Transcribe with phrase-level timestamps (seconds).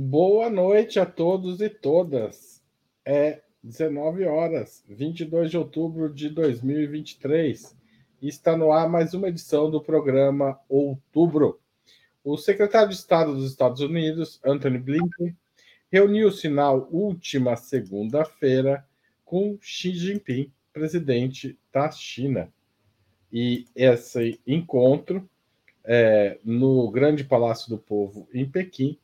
[0.00, 2.62] Boa noite a todos e todas.
[3.04, 7.76] É 19 horas, 22 de outubro de 2023.
[8.22, 11.58] E está no ar mais uma edição do programa Outubro.
[12.22, 15.36] O secretário de Estado dos Estados Unidos, Anthony Blinken,
[15.90, 18.86] reuniu-se na última segunda-feira
[19.24, 22.48] com Xi Jinping, presidente da China.
[23.32, 25.28] E esse encontro
[25.82, 28.96] é, no Grande Palácio do Povo, em Pequim,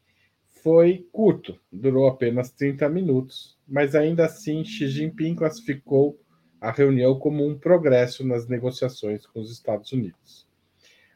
[0.65, 6.19] foi curto, durou apenas 30 minutos, mas ainda assim Xi Jinping classificou
[6.59, 10.49] a reunião como um progresso nas negociações com os Estados Unidos.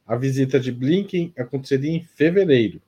[0.07, 2.83] A visita de Blinken aconteceria em fevereiro,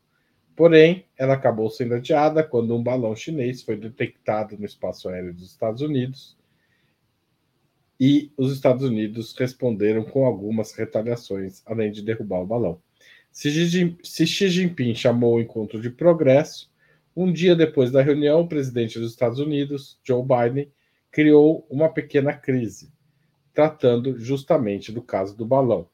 [0.55, 5.53] porém, ela acabou sendo adiada quando um balão chinês foi detectado no espaço aéreo dos
[5.53, 6.37] Estados Unidos
[7.99, 12.83] e os Estados Unidos responderam com algumas retaliações, além de derrubar o balão.
[13.33, 16.71] Se Xi Jinping chamou o encontro de progresso,
[17.15, 20.71] um dia depois da reunião, o presidente dos Estados Unidos, Joe Biden,
[21.11, 22.93] criou uma pequena crise,
[23.53, 25.89] tratando justamente do caso do balão.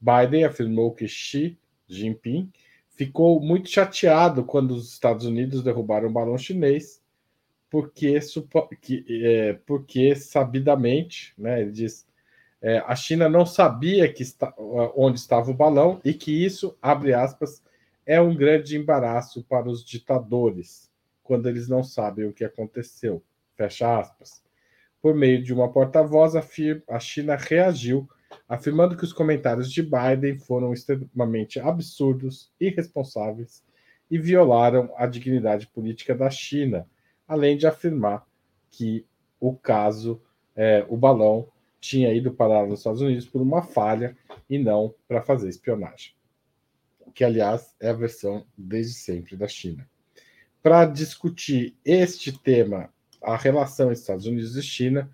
[0.00, 2.50] Biden afirmou que Xi Jinping
[2.90, 7.02] ficou muito chateado quando os Estados Unidos derrubaram um balão chinês
[7.72, 8.18] porque,
[8.82, 12.06] que, é, porque sabidamente, né, ele diz,
[12.62, 14.54] é, a China não sabia que está,
[14.96, 17.60] onde estava o balão e que isso, abre aspas,
[18.06, 20.88] é um grande embaraço para os ditadores,
[21.24, 23.20] quando eles não sabem o que aconteceu,
[23.56, 24.42] fecha aspas.
[25.00, 28.08] Por meio de uma porta-voz, a China reagiu,
[28.48, 33.64] afirmando que os comentários de Biden foram extremamente absurdos, irresponsáveis
[34.08, 36.86] e violaram a dignidade política da China,
[37.26, 38.24] além de afirmar
[38.70, 39.04] que
[39.40, 40.22] o caso,
[40.54, 41.48] é, o balão,
[41.82, 44.16] tinha ido parar nos Estados Unidos por uma falha
[44.48, 46.14] e não para fazer espionagem.
[47.12, 49.86] Que, aliás, é a versão desde sempre da China.
[50.62, 52.88] Para discutir este tema,
[53.20, 55.10] a relação Estados Unidos e China,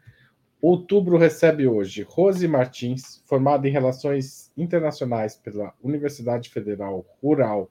[0.60, 7.70] Outubro recebe hoje Rose Martins, formada em Relações Internacionais pela Universidade Federal Rural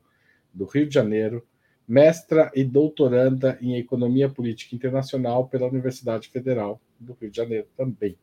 [0.51, 1.45] do Rio de Janeiro,
[1.87, 8.17] mestra e doutoranda em Economia Política Internacional pela Universidade Federal do Rio de Janeiro também.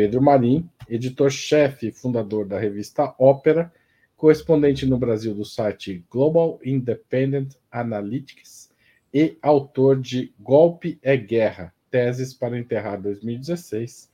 [0.00, 3.70] Pedro Marim, editor-chefe e fundador da revista Ópera,
[4.16, 8.72] correspondente no Brasil do site Global Independent Analytics
[9.12, 14.10] e autor de Golpe é Guerra, Teses para Enterrar 2016,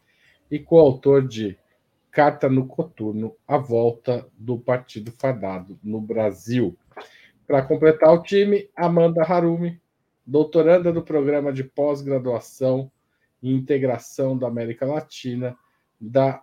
[0.50, 1.56] e coautor de
[2.10, 6.76] Carta no Coturno, A Volta do Partido Fadado no Brasil,
[7.46, 9.80] para completar o time, Amanda Harumi,
[10.26, 12.90] doutoranda do programa de pós-graduação
[13.40, 15.56] e integração da América Latina
[16.00, 16.42] da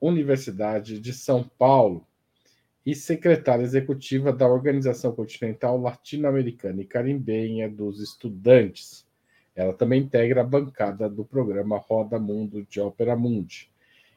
[0.00, 2.06] Universidade de São Paulo
[2.84, 9.06] e secretária executiva da Organização Continental Latino-Americana e Carimbenha dos Estudantes.
[9.54, 13.70] Ela também integra a bancada do programa Roda Mundo de Ópera Mundi.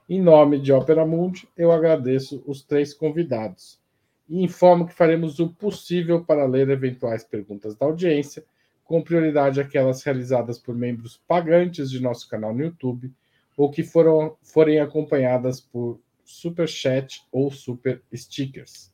[0.09, 3.79] Em nome de Ópera Mundi, eu agradeço os três convidados
[4.27, 8.43] e informo que faremos o possível para ler eventuais perguntas da audiência,
[8.83, 13.11] com prioridade aquelas realizadas por membros pagantes de nosso canal no YouTube
[13.55, 18.91] ou que foram, forem acompanhadas por super chat ou super stickers.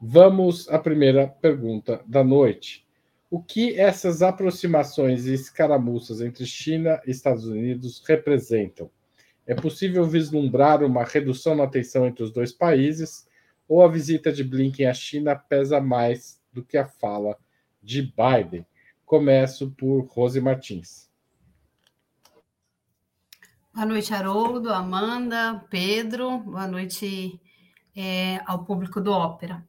[0.00, 2.86] Vamos à primeira pergunta da noite.
[3.30, 8.90] O que essas aproximações e escaramuças entre China e Estados Unidos representam?
[9.46, 13.26] É possível vislumbrar uma redução na tensão entre os dois países?
[13.68, 17.36] ou a visita de Blinken à China pesa mais do que a fala
[17.82, 18.66] de Biden?
[19.04, 21.10] Começo por Rose Martins.
[23.74, 26.40] Boa noite, Haroldo, Amanda, Pedro.
[26.40, 27.40] Boa noite
[27.96, 29.64] é, ao público do Ópera.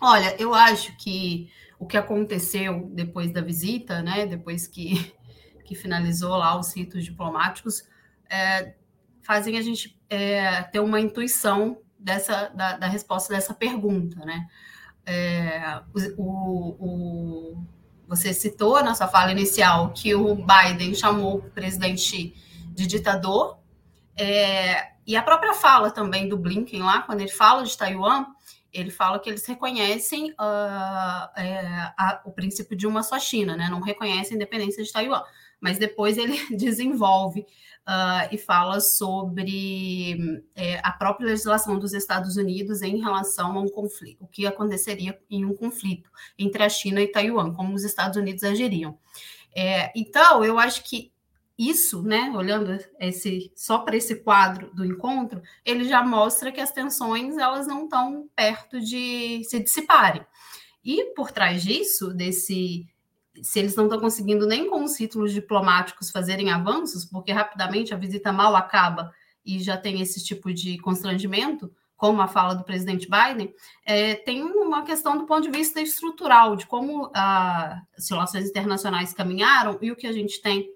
[0.00, 1.50] Olha, eu acho que
[1.80, 5.12] o que aconteceu depois da visita, né, depois que,
[5.66, 7.82] que finalizou lá os ritos diplomáticos,
[8.30, 8.76] é,
[9.20, 14.46] fazem a gente é, ter uma intuição dessa, da, da resposta dessa pergunta, né?
[15.04, 15.82] É,
[16.16, 17.64] o, o,
[18.06, 23.58] você citou na sua fala inicial que o Biden chamou o presidente de ditador,
[24.16, 28.26] é, e a própria fala também do Blinken lá, quando ele fala de Taiwan,
[28.72, 33.68] ele fala que eles reconhecem uh, é, a, o princípio de uma só China, né?
[33.70, 35.22] não reconhecem a independência de Taiwan,
[35.60, 42.82] mas depois ele desenvolve uh, e fala sobre é, a própria legislação dos Estados Unidos
[42.82, 47.08] em relação a um conflito, o que aconteceria em um conflito entre a China e
[47.08, 48.98] Taiwan, como os Estados Unidos agiriam.
[49.54, 51.10] É, então, eu acho que
[51.58, 56.70] isso, né, olhando esse só para esse quadro do encontro, ele já mostra que as
[56.70, 60.24] tensões elas não estão perto de se dissiparem.
[60.84, 62.86] E por trás disso, desse
[63.42, 67.98] se eles não estão conseguindo nem com os títulos diplomáticos fazerem avanços, porque rapidamente a
[67.98, 69.12] visita mal acaba
[69.44, 73.54] e já tem esse tipo de constrangimento, como a fala do presidente Biden,
[73.84, 79.14] é, tem uma questão do ponto de vista estrutural, de como ah, as relações internacionais
[79.14, 80.70] caminharam e o que a gente tem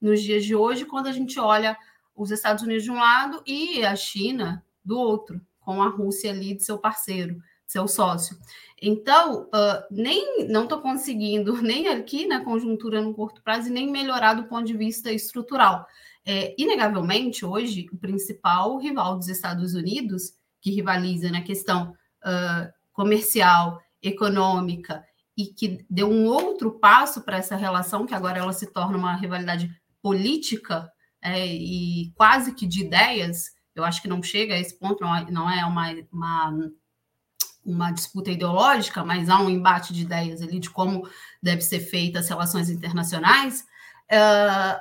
[0.00, 1.76] nos dias de hoje, quando a gente olha
[2.14, 6.54] os Estados Unidos de um lado e a China do outro, com a Rússia ali
[6.54, 8.38] de seu parceiro, seu sócio.
[8.80, 14.34] Então, uh, nem não estou conseguindo, nem aqui na conjuntura no curto prazo, nem melhorar
[14.34, 15.86] do ponto de vista estrutural.
[16.24, 21.92] É, inegavelmente, hoje, o principal rival dos Estados Unidos, que rivaliza na questão
[22.24, 25.04] uh, comercial, econômica,
[25.36, 29.14] e que deu um outro passo para essa relação, que agora ela se torna uma
[29.14, 29.70] rivalidade
[30.06, 30.88] política
[31.20, 35.16] é, e quase que de ideias, eu acho que não chega a esse ponto, não
[35.16, 36.70] é, não é uma, uma
[37.64, 41.10] uma disputa ideológica, mas há um embate de ideias ali de como
[41.42, 43.66] deve ser feita as relações internacionais,
[44.12, 44.80] uh,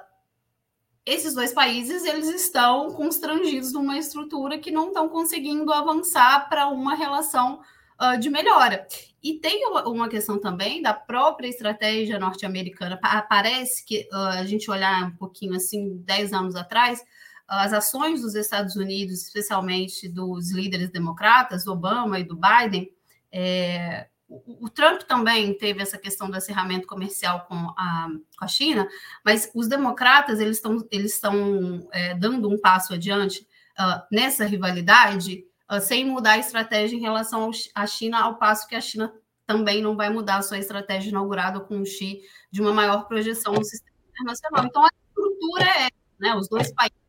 [1.03, 6.93] esses dois países eles estão constrangidos numa estrutura que não estão conseguindo avançar para uma
[6.93, 7.59] relação
[7.99, 8.87] uh, de melhora.
[9.25, 12.95] E tem uma questão também da própria estratégia norte-americana.
[13.27, 17.03] Parece que uh, a gente olhar um pouquinho assim, 10 anos atrás,
[17.47, 22.91] as ações dos Estados Unidos, especialmente dos líderes democratas, Obama e do Biden,
[23.31, 28.07] é, o, o, Trump também teve essa questão do acerramento comercial com a,
[28.37, 28.87] com a China,
[29.25, 33.41] mas os democratas eles estão eles estão é, dando um passo adiante
[33.79, 35.43] uh, nessa rivalidade
[35.81, 39.13] sem mudar a estratégia em relação à China, ao passo que a China
[39.45, 42.21] também não vai mudar a sua estratégia inaugurada com o Xi
[42.51, 44.65] de uma maior projeção no sistema internacional.
[44.65, 45.89] Então a estrutura é,
[46.19, 47.05] né, os dois países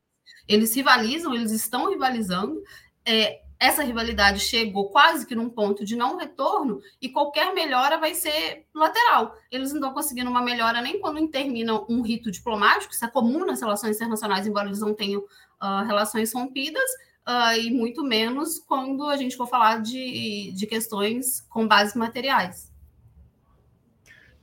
[0.48, 2.62] eles rivalizam, eles estão rivalizando.
[3.04, 8.14] É, essa rivalidade chegou quase que num ponto de não retorno e qualquer melhora vai
[8.14, 9.34] ser lateral.
[9.50, 13.46] Eles não estão conseguindo uma melhora nem quando terminam um rito diplomático, isso é comum
[13.46, 16.88] nas relações internacionais, embora eles não tenham uh, relações rompidas,
[17.26, 22.72] uh, e muito menos quando a gente for falar de, de questões com bases materiais.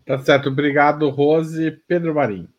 [0.05, 1.71] Tá certo, obrigado, Rose.
[1.87, 2.49] Pedro Marinho.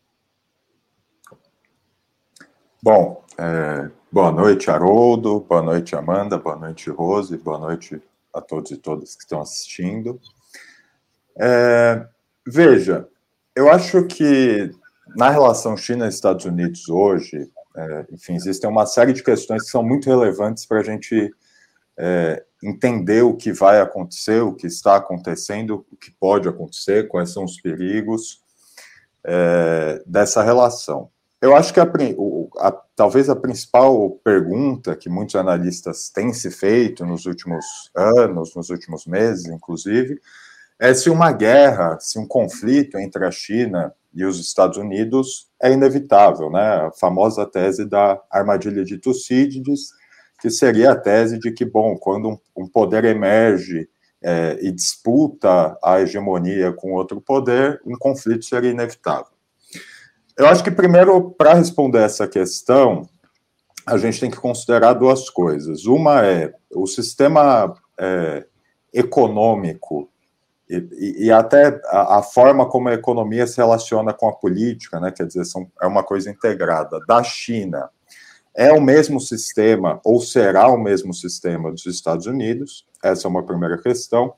[2.81, 8.01] Bom, é, boa noite, Haroldo, boa noite, Amanda, boa noite, Rose, boa noite
[8.33, 10.19] a todos e todas que estão assistindo.
[11.39, 12.07] É,
[12.47, 13.07] veja,
[13.55, 14.71] eu acho que
[15.15, 20.09] na relação China-Estados Unidos hoje, é, enfim, existem uma série de questões que são muito
[20.09, 21.33] relevantes para a gente
[21.97, 27.31] é, entender o que vai acontecer, o que está acontecendo, o que pode acontecer, quais
[27.31, 28.41] são os perigos
[29.23, 31.09] é, dessa relação.
[31.41, 31.87] Eu acho que a,
[32.59, 38.69] a, talvez a principal pergunta que muitos analistas têm se feito nos últimos anos, nos
[38.69, 40.19] últimos meses, inclusive,
[40.79, 45.71] é se uma guerra, se um conflito entre a China e os Estados Unidos é
[45.71, 46.87] inevitável, né?
[46.87, 49.89] A famosa tese da armadilha de Tucídides,
[50.39, 53.89] que seria a tese de que, bom, quando um, poder emerge
[54.23, 59.33] é, e disputa a hegemonia com outro poder, um conflito seria inevitável.
[60.37, 63.07] Eu acho que primeiro, para responder essa questão,
[63.85, 65.85] a gente tem que considerar duas coisas.
[65.85, 68.45] Uma é o sistema é,
[68.93, 70.09] econômico
[70.69, 75.11] e, e até a, a, forma como a economia se relaciona com a política, né?
[75.11, 76.99] Quer dizer, são, é uma coisa integrada.
[77.07, 77.89] Da China
[78.55, 82.87] é o mesmo sistema ou será o mesmo sistema dos Estados Unidos.
[83.03, 84.33] Essa é uma primeira questão.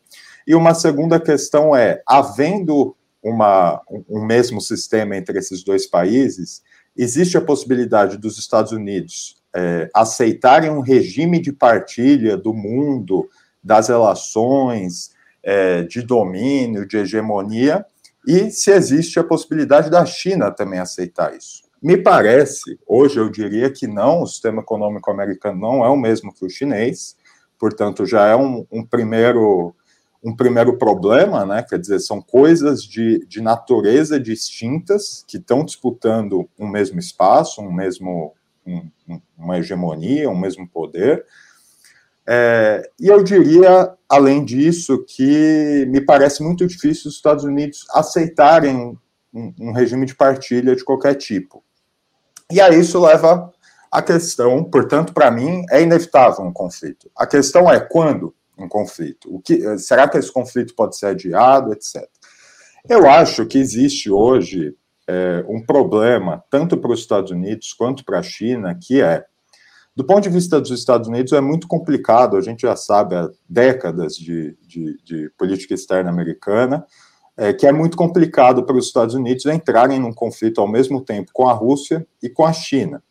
[0.46, 6.62] E uma segunda questão é, havendo uma, um mesmo sistema entre esses dois países,
[6.96, 13.30] existe a possibilidade dos Estados Unidos é, aceitarem um regime de partilha do mundo,
[13.64, 15.12] das relações,
[15.48, 17.86] é, de domínio, de hegemonia,
[18.28, 21.64] e se existe a possibilidade da China também aceitar isso.
[21.82, 26.34] Me parece, hoje eu diria que não, o sistema econômico americano não é o mesmo
[26.34, 27.16] que o chinês,
[27.58, 29.74] portanto, já é um, um primeiro
[30.22, 31.64] um primeiro problema, né?
[31.64, 37.72] Quer dizer, são coisas de, de natureza distintas que estão disputando um mesmo espaço, um
[37.72, 38.34] mesmo
[38.66, 38.90] um,
[39.38, 41.24] uma hegemonia, um mesmo poder.
[42.30, 48.98] É, e eu diria, além disso, que me parece muito difícil os Estados Unidos aceitarem
[49.34, 51.64] um, um regime de partilha de qualquer tipo.
[52.52, 53.52] E aí isso leva
[53.90, 57.10] à questão, portanto, para mim, é inevitável um conflito.
[57.16, 59.34] A questão é quando um conflito.
[59.34, 62.04] O que, será que esse conflito pode ser adiado, etc.
[62.90, 64.76] Eu acho que existe hoje
[65.08, 69.26] é, um problema, tanto para os Estados Unidos quanto para a China, que é
[69.98, 73.32] Do ponto de vista dos Estados Unidos, é muito complicado, a gente já sabe há
[73.50, 76.86] décadas de, de, de política externa americana,
[77.36, 81.32] é, que é muito complicado para os Estados Unidos entrarem num conflito ao mesmo tempo
[81.34, 83.02] com a Rússia e com a China.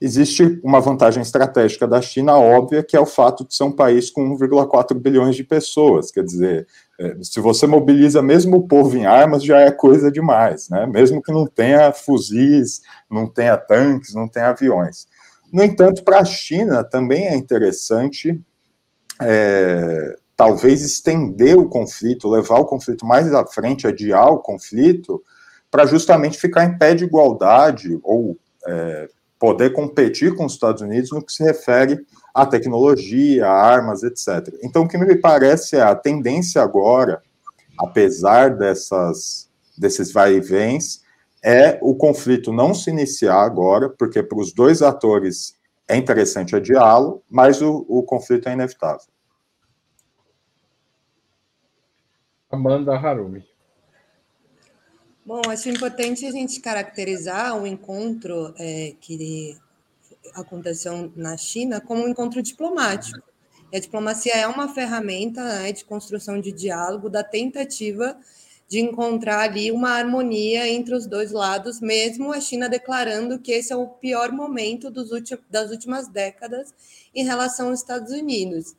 [0.00, 4.10] Existe uma vantagem estratégica da China óbvia, que é o fato de ser um país
[4.10, 6.10] com 1,4 bilhões de pessoas.
[6.10, 6.66] Quer dizer,
[6.98, 10.86] é, se você mobiliza mesmo o povo em armas, já é coisa demais, né?
[10.86, 15.06] Mesmo que não tenha fuzis, não tenha tanques, não tenha aviões.
[15.52, 18.40] No entanto, para a China também é interessante,
[19.20, 25.22] é, talvez, estender o conflito, levar o conflito mais à frente, adiar o conflito,
[25.70, 28.36] para justamente ficar em pé de igualdade ou
[28.66, 34.54] é, poder competir com os Estados Unidos no que se refere à tecnologia, armas, etc.
[34.62, 37.22] Então, o que me parece é a tendência agora,
[37.78, 41.02] apesar dessas, desses vai e vens,
[41.46, 47.22] é o conflito não se iniciar agora, porque para os dois atores é interessante adiá-lo,
[47.30, 49.06] mas o, o conflito é inevitável.
[52.50, 53.44] Amanda Harumi.
[55.24, 59.56] Bom, acho importante a gente caracterizar o encontro é, que
[60.34, 63.22] aconteceu na China como um encontro diplomático.
[63.72, 68.16] E a diplomacia é uma ferramenta né, de construção de diálogo, da tentativa
[68.68, 73.72] de encontrar ali uma harmonia entre os dois lados, mesmo a China declarando que esse
[73.72, 76.74] é o pior momento últimos, das últimas décadas
[77.14, 78.74] em relação aos Estados Unidos.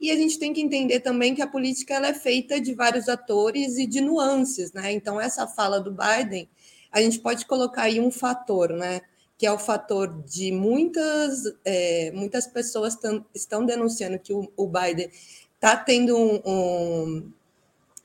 [0.00, 3.08] E a gente tem que entender também que a política ela é feita de vários
[3.08, 4.92] atores e de nuances, né?
[4.92, 6.48] Então, essa fala do Biden,
[6.92, 9.00] a gente pode colocar aí um fator, né?
[9.36, 14.66] Que é o fator de muitas, é, muitas pessoas tão, estão denunciando que o, o
[14.68, 15.10] Biden
[15.56, 17.32] está tendo um, um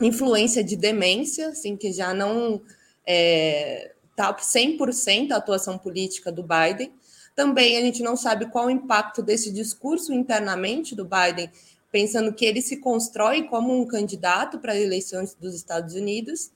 [0.06, 2.64] influência de demência, assim, que já não está
[3.06, 6.92] é, tá 100% a atuação política do Biden.
[7.36, 11.50] Também a gente não sabe qual o impacto desse discurso internamente do Biden,
[11.92, 16.52] pensando que ele se constrói como um candidato para eleições dos Estados Unidos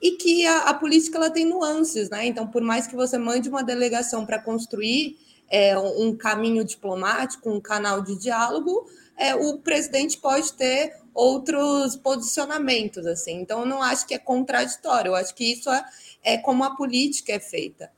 [0.00, 2.26] e que a, a, política ela tem nuances, né?
[2.26, 5.18] Então, por mais que você mande uma delegação para construir
[5.50, 8.86] é, um caminho diplomático, um canal de diálogo,
[9.16, 13.40] é, o presidente pode ter outros posicionamentos, assim.
[13.40, 15.84] Então, eu não acho que é contraditório, eu acho que isso é,
[16.22, 17.90] é como a política é feita.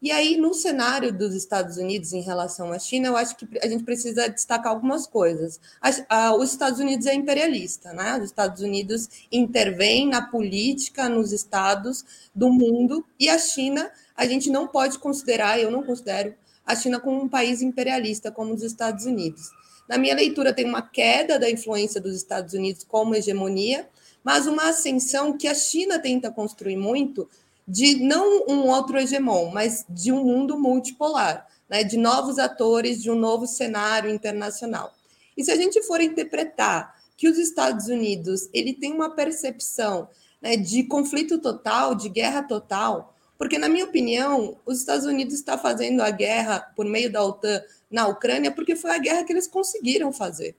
[0.00, 3.68] E aí, no cenário dos Estados Unidos em relação à China, eu acho que a
[3.68, 5.60] gente precisa destacar algumas coisas.
[5.82, 8.16] A, a, os Estados Unidos é imperialista, né?
[8.16, 14.48] Os Estados Unidos intervém na política, nos estados do mundo, e a China, a gente
[14.48, 16.34] não pode considerar, eu não considero
[16.66, 19.50] a China como um país imperialista como os Estados Unidos.
[19.92, 23.86] Na minha leitura, tem uma queda da influência dos Estados Unidos como hegemonia,
[24.24, 27.28] mas uma ascensão que a China tenta construir muito
[27.68, 33.10] de não um outro hegemon, mas de um mundo multipolar, né, de novos atores, de
[33.10, 34.94] um novo cenário internacional.
[35.36, 40.08] E se a gente for interpretar que os Estados Unidos ele tem uma percepção
[40.40, 45.58] né, de conflito total, de guerra total, porque, na minha opinião, os Estados Unidos está
[45.58, 47.60] fazendo a guerra por meio da OTAN
[47.92, 50.56] na Ucrânia porque foi a guerra que eles conseguiram fazer.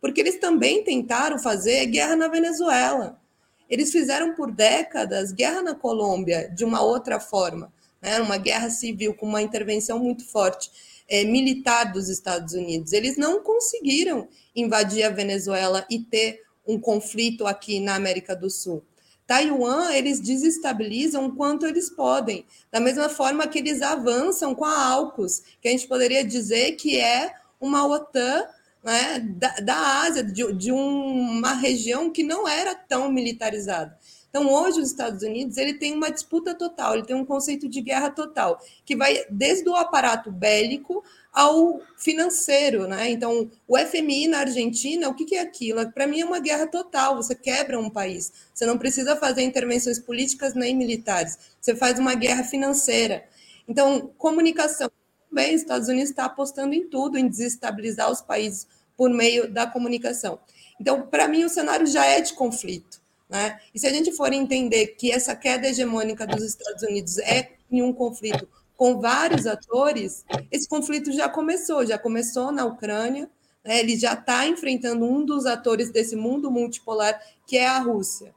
[0.00, 3.20] Porque eles também tentaram fazer guerra na Venezuela.
[3.68, 8.20] Eles fizeram por décadas guerra na Colômbia de uma outra forma, né?
[8.20, 10.70] uma guerra civil com uma intervenção muito forte
[11.08, 12.92] é, militar dos Estados Unidos.
[12.92, 18.84] Eles não conseguiram invadir a Venezuela e ter um conflito aqui na América do Sul.
[19.26, 24.86] Taiwan, eles desestabilizam o quanto eles podem, da mesma forma que eles avançam com a
[24.92, 28.44] AUKUS, que a gente poderia dizer que é uma OTAN
[28.84, 33.98] né, da, da Ásia, de, de uma região que não era tão militarizada.
[34.36, 37.80] Então, hoje, os Estados Unidos ele tem uma disputa total, ele tem um conceito de
[37.80, 41.02] guerra total, que vai desde o aparato bélico
[41.32, 42.86] ao financeiro.
[42.86, 43.08] Né?
[43.08, 45.90] Então, o FMI na Argentina, o que, é aquilo?
[45.90, 47.16] Para mim, é uma guerra total.
[47.16, 48.30] Você quebra um país.
[48.52, 51.38] Você não precisa fazer intervenções políticas nem militares.
[51.58, 53.24] Você faz uma guerra financeira.
[53.66, 54.90] Então, comunicação.
[55.30, 58.66] Também, os Estados Unidos está apostando em tudo, em desestabilizar os países
[58.98, 60.38] por meio da comunicação.
[60.78, 63.05] Então, para mim, o cenário já é de conflito.
[63.28, 63.58] Né?
[63.74, 67.82] E se a gente for entender que essa queda hegemônica dos Estados Unidos é em
[67.82, 73.28] um conflito com vários atores, esse conflito já começou, já começou na Ucrânia,
[73.64, 73.80] né?
[73.80, 78.34] ele já está enfrentando um dos atores desse mundo multipolar, que é a Rússia.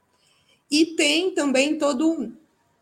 [0.72, 2.32] E tem também todo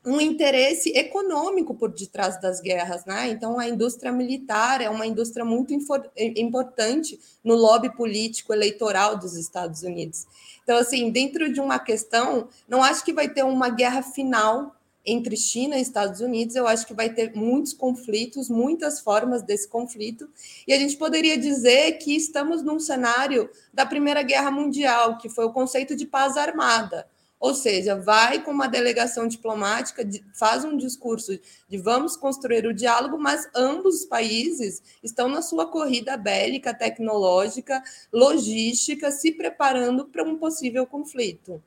[0.08, 3.28] um interesse econômico por detrás das guerras, né?
[3.30, 9.84] Então a indústria militar é uma indústria muito importante no lobby político eleitoral dos Estados
[9.84, 10.26] Unidos.
[10.68, 15.38] Então assim, dentro de uma questão, não acho que vai ter uma guerra final entre
[15.38, 20.30] China e Estados Unidos, eu acho que vai ter muitos conflitos, muitas formas desse conflito,
[20.68, 25.46] e a gente poderia dizer que estamos num cenário da Primeira Guerra Mundial, que foi
[25.46, 27.08] o conceito de paz armada.
[27.40, 30.04] Ou seja, vai com uma delegação diplomática,
[30.34, 31.40] faz um discurso
[31.70, 37.84] de vamos construir o diálogo, mas ambos os países estão na sua corrida bélica, tecnológica,
[38.12, 41.62] logística, se preparando para um possível conflito.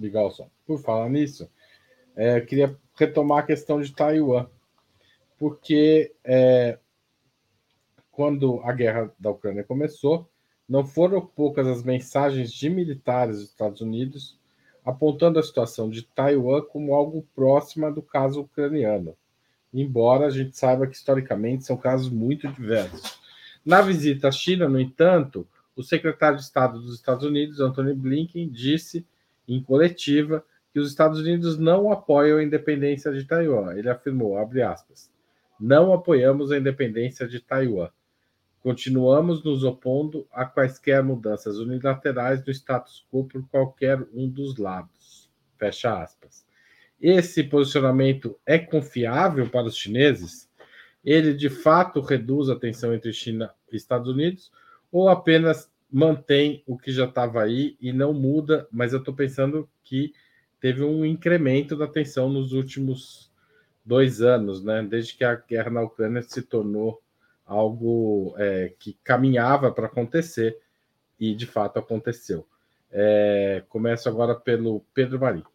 [0.00, 0.50] Ligalson.
[0.66, 1.48] Por falar nisso,
[2.16, 4.48] é, queria retomar a questão de Taiwan,
[5.38, 6.78] porque é,
[8.10, 10.28] quando a guerra da Ucrânia começou,
[10.68, 14.38] não foram poucas as mensagens de militares dos Estados Unidos
[14.84, 19.16] apontando a situação de Taiwan como algo próxima do caso ucraniano,
[19.72, 23.18] embora a gente saiba que historicamente são casos muito diversos.
[23.64, 28.48] Na visita à China, no entanto, o secretário de Estado dos Estados Unidos, Antony Blinken,
[28.48, 29.06] disse
[29.48, 33.74] em coletiva que os Estados Unidos não apoiam a independência de Taiwan.
[33.74, 35.10] Ele afirmou, abre aspas,
[35.58, 37.88] não apoiamos a independência de Taiwan.
[38.64, 45.30] Continuamos nos opondo a quaisquer mudanças unilaterais do status quo por qualquer um dos lados.
[45.58, 46.46] Fecha aspas.
[46.98, 50.50] Esse posicionamento é confiável para os chineses?
[51.04, 54.50] Ele de fato reduz a tensão entre China e Estados Unidos
[54.90, 59.68] ou apenas mantém o que já estava aí e não muda, mas eu estou pensando
[59.82, 60.14] que
[60.58, 63.30] teve um incremento da tensão nos últimos
[63.84, 64.82] dois anos, né?
[64.82, 67.03] Desde que a guerra na Ucrânia se tornou
[67.46, 70.58] algo é, que caminhava para acontecer
[71.18, 72.46] e de fato aconteceu.
[72.90, 75.46] É, começo agora pelo Pedro Marinho.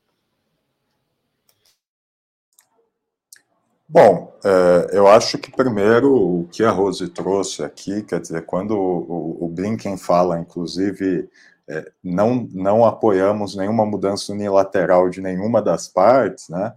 [3.87, 8.77] Bom, é, eu acho que primeiro o que a Rose trouxe aqui, quer dizer, quando
[8.77, 11.27] o, o Blinken fala, inclusive,
[11.67, 16.73] é, não, não apoiamos nenhuma mudança unilateral de nenhuma das partes, né?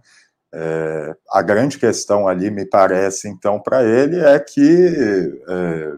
[0.55, 5.93] É, a grande questão ali, me parece, então, para ele é que é,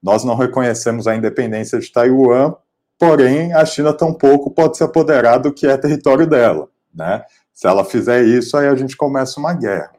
[0.00, 2.54] nós não reconhecemos a independência de Taiwan,
[2.96, 7.24] porém a China tampouco pode se apoderar do que é território dela, né?
[7.52, 9.90] Se ela fizer isso, aí a gente começa uma guerra.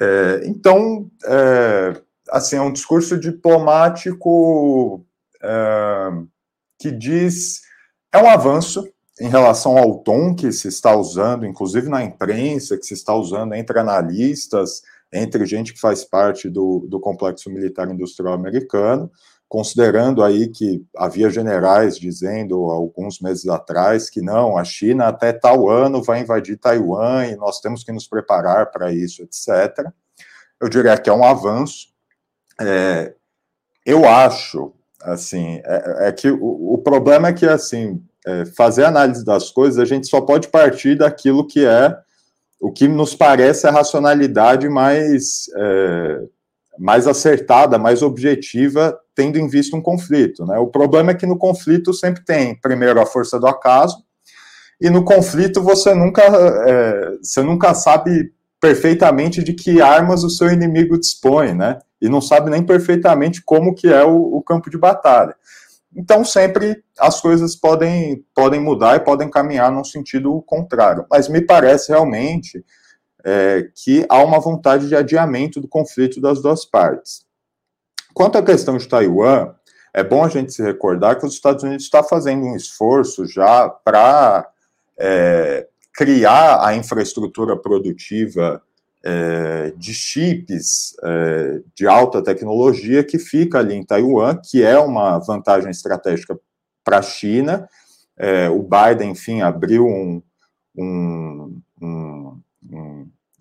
[0.00, 5.04] É, então, é, assim, é um discurso diplomático
[5.42, 6.08] é,
[6.78, 7.60] que diz
[8.10, 8.88] é um avanço
[9.20, 13.54] em relação ao tom que se está usando, inclusive na imprensa, que se está usando
[13.54, 19.10] entre analistas, entre gente que faz parte do, do complexo militar industrial americano,
[19.48, 25.70] considerando aí que havia generais dizendo alguns meses atrás que não, a China até tal
[25.70, 29.88] ano vai invadir Taiwan e nós temos que nos preparar para isso, etc.
[30.60, 31.88] Eu diria que é um avanço.
[32.60, 33.14] É,
[33.86, 34.72] eu acho,
[35.02, 39.78] assim, é, é que o, o, problema é que, assim, é, fazer análise das coisas,
[39.78, 41.96] a gente só pode partir daquilo que é
[42.60, 46.20] o que nos parece a racionalidade mais é,
[46.78, 50.44] mais acertada, mais objetiva, tendo em vista um conflito.
[50.44, 50.58] Né?
[50.58, 54.02] O problema é que no conflito sempre tem, primeiro, a força do acaso,
[54.80, 60.50] e no conflito você nunca, é, você nunca sabe perfeitamente de que armas o seu
[60.50, 61.78] inimigo dispõe, né?
[62.00, 65.36] E não sabe nem perfeitamente como que é o, o campo de batalha.
[65.96, 71.06] Então, sempre as coisas podem, podem mudar e podem caminhar num sentido contrário.
[71.10, 72.64] Mas me parece realmente
[73.24, 77.24] é, que há uma vontade de adiamento do conflito das duas partes.
[78.12, 79.54] Quanto à questão de Taiwan,
[79.92, 83.68] é bom a gente se recordar que os Estados Unidos está fazendo um esforço já
[83.68, 84.48] para
[84.98, 88.60] é, criar a infraestrutura produtiva
[89.06, 95.18] é, de chips é, de alta tecnologia que fica ali em Taiwan, que é uma
[95.18, 96.38] vantagem estratégica
[96.82, 97.68] para a China.
[98.16, 100.22] É, o Biden, enfim, abriu um,
[100.74, 102.40] um, um,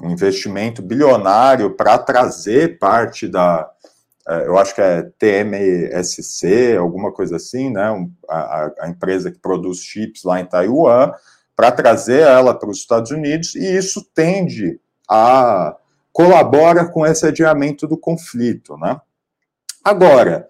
[0.01, 3.69] um investimento bilionário para trazer parte da,
[4.45, 10.23] eu acho que é TMSC, alguma coisa assim, né, a, a empresa que produz chips
[10.23, 11.11] lá em Taiwan,
[11.55, 15.75] para trazer ela para os Estados Unidos, e isso tende a
[16.11, 18.99] colabora com esse adiamento do conflito, né?
[19.83, 20.47] Agora,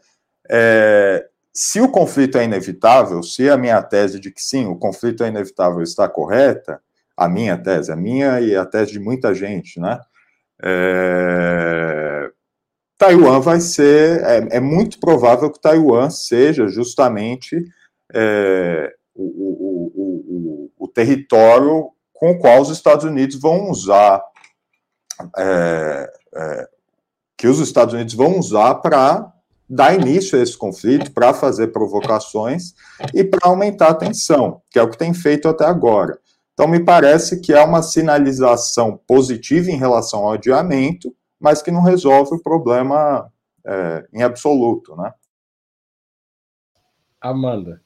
[0.50, 5.24] é, se o conflito é inevitável, se a minha tese de que sim, o conflito
[5.24, 6.82] é inevitável está correta,
[7.16, 10.00] a minha tese, a minha e a tese de muita gente, né?
[10.62, 12.30] É...
[12.98, 17.66] Taiwan vai ser, é, é, muito provável que Taiwan seja justamente
[18.13, 24.24] é, o, o, o, o, território com o qual os Estados Unidos vão usar,
[25.38, 26.69] é, é
[27.38, 29.31] que os Estados Unidos vão usar para
[29.69, 32.73] dar início a esse conflito, para fazer provocações
[33.13, 36.17] e para aumentar a tensão, que é o que tem feito até agora.
[36.53, 41.81] Então, me parece que é uma sinalização positiva em relação ao adiamento, mas que não
[41.81, 43.29] resolve o problema
[43.65, 45.12] é, em absoluto, né?
[47.19, 47.83] Amanda.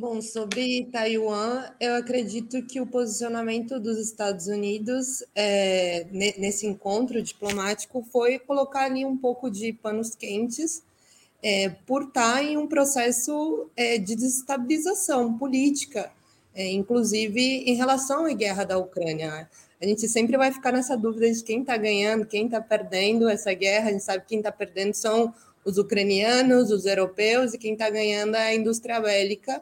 [0.00, 8.02] Bom, sobre Taiwan, eu acredito que o posicionamento dos Estados Unidos é, nesse encontro diplomático
[8.10, 10.82] foi colocar ali um pouco de panos quentes
[11.42, 16.10] é, por estar em um processo é, de desestabilização política,
[16.54, 19.50] é, inclusive em relação à guerra da Ucrânia.
[19.82, 23.52] A gente sempre vai ficar nessa dúvida de quem está ganhando, quem está perdendo essa
[23.52, 23.90] guerra.
[23.90, 27.90] A gente sabe que quem está perdendo são os ucranianos, os europeus, e quem está
[27.90, 29.60] ganhando é a indústria bélica.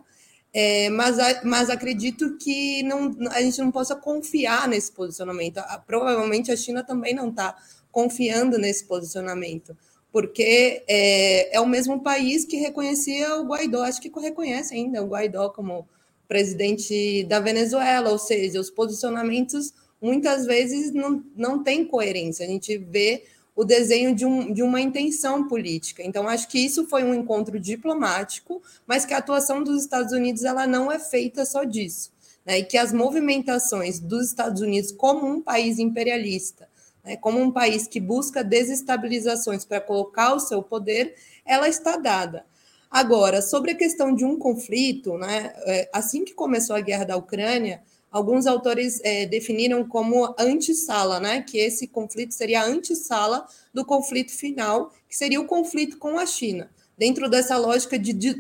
[0.53, 5.61] É, mas, mas acredito que não, a gente não possa confiar nesse posicionamento.
[5.87, 7.57] Provavelmente a China também não está
[7.91, 9.77] confiando nesse posicionamento,
[10.13, 15.09] porque é, é, o mesmo país que reconhecia o Guaidó, acho que reconhece ainda o
[15.09, 15.87] Guaidó como
[16.27, 22.45] presidente da Venezuela, ou seja, os posicionamentos muitas vezes não, não têm coerência.
[22.45, 23.25] A gente vê
[23.59, 26.01] o desenho de, um, de uma intenção política.
[26.05, 30.45] Então, acho que isso foi um encontro diplomático, mas que a atuação dos Estados Unidos
[30.45, 32.13] ela não é feita só disso.
[32.47, 32.61] Né?
[32.61, 36.69] E que as movimentações dos Estados Unidos como um país imperialista,
[37.03, 37.17] né?
[37.17, 42.47] como um país que busca desestabilizações para colocar o seu poder, ela está dada.
[42.89, 45.53] Agora, sobre a questão de um conflito, né?
[45.67, 51.43] É, assim que começou a guerra da Ucrânia, alguns autores é, definiram como antessala, né?
[51.43, 56.27] Que esse conflito seria a antessala do conflito final, que seria o conflito com a
[56.27, 58.35] China, dentro dessa lógica de, de,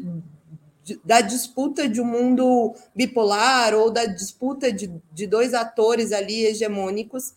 [0.84, 6.46] de da disputa de um mundo bipolar ou da disputa de, de dois atores ali
[6.46, 7.34] hegemônicos.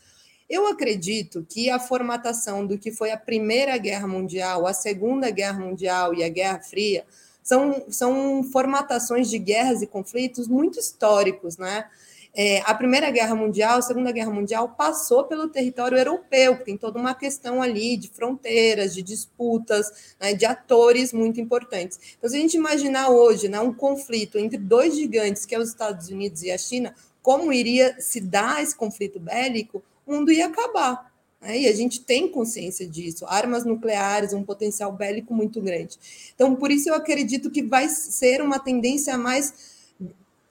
[0.49, 5.59] Eu acredito que a formatação do que foi a Primeira Guerra Mundial, a Segunda Guerra
[5.59, 7.05] Mundial e a Guerra Fria
[7.41, 11.85] são, são formatações de guerras e conflitos muito históricos, né?
[12.33, 16.97] É, a Primeira Guerra Mundial, a Segunda Guerra Mundial passou pelo território europeu, tem toda
[16.97, 21.99] uma questão ali de fronteiras, de disputas, né, de atores muito importantes.
[22.17, 25.69] Então, se a gente imaginar hoje né, um conflito entre dois gigantes, que é os
[25.69, 30.47] Estados Unidos e a China, como iria se dar esse conflito bélico, o mundo ia
[30.47, 31.11] acabar.
[31.41, 31.61] Né?
[31.61, 33.25] E a gente tem consciência disso.
[33.27, 35.97] Armas nucleares, um potencial bélico muito grande.
[36.33, 39.70] Então, por isso eu acredito que vai ser uma tendência mais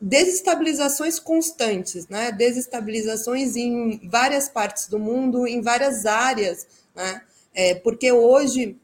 [0.00, 2.32] desestabilizações constantes, né?
[2.32, 7.22] Desestabilizações em várias partes do mundo, em várias áreas, né?
[7.52, 8.78] É, porque hoje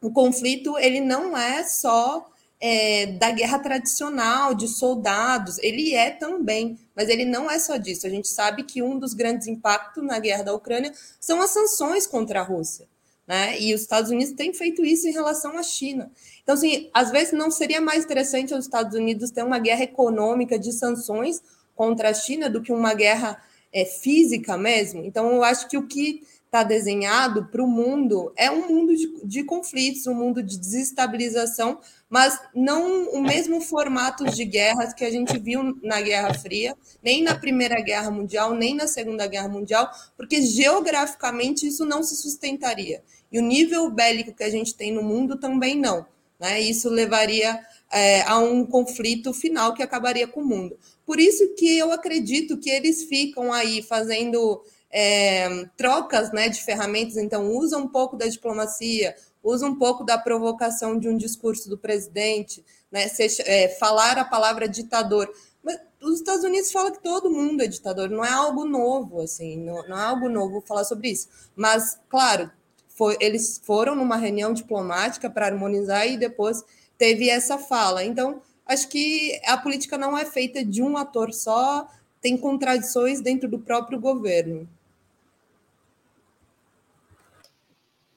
[0.00, 2.28] o conflito ele não é só
[2.60, 8.06] é, da guerra tradicional de soldados, ele é também, mas ele não é só disso.
[8.06, 12.06] A gente sabe que um dos grandes impactos na guerra da Ucrânia são as sanções
[12.06, 12.88] contra a Rússia.
[13.26, 13.60] Né?
[13.60, 16.10] E os Estados Unidos têm feito isso em relação à China.
[16.42, 20.58] Então, assim, às vezes não seria mais interessante os Estados Unidos ter uma guerra econômica
[20.58, 21.42] de sanções
[21.74, 25.04] contra a China do que uma guerra é, física mesmo?
[25.04, 29.24] Então, eu acho que o que está desenhado para o mundo é um mundo de,
[29.24, 31.78] de, conflitos, um mundo de desestabilização,
[32.08, 37.22] mas não o mesmo formato de guerras que a gente viu na Guerra Fria, nem
[37.22, 43.02] na Primeira Guerra Mundial, nem na Segunda Guerra Mundial, porque geograficamente isso não se sustentaria.
[43.30, 46.06] E o nível bélico que a gente tem no mundo também não.
[46.38, 46.60] Né?
[46.60, 47.58] Isso levaria
[47.90, 50.78] é, a um conflito final que acabaria com o mundo.
[51.04, 54.62] Por isso que eu acredito que eles ficam aí fazendo
[54.98, 60.16] é, trocas né, de ferramentas, então usa um pouco da diplomacia, usa um pouco da
[60.16, 65.30] provocação de um discurso do presidente, né, se, é, falar a palavra ditador.
[65.62, 69.58] Mas os Estados Unidos falam que todo mundo é ditador, não é algo novo, assim,
[69.58, 71.28] não, não é algo novo falar sobre isso.
[71.54, 72.50] Mas, claro,
[72.88, 76.64] foi, eles foram numa reunião diplomática para harmonizar e depois
[76.96, 78.02] teve essa fala.
[78.02, 81.86] Então, acho que a política não é feita de um ator só,
[82.18, 84.66] tem contradições dentro do próprio governo.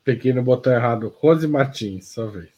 [0.09, 1.13] Pequeno botou errado.
[1.19, 2.49] Rose Martins, sua vez.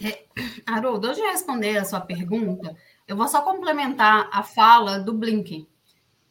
[0.00, 0.22] É,
[0.64, 2.76] Haroldo, antes de responder a sua pergunta,
[3.08, 5.66] eu vou só complementar a fala do Blinken,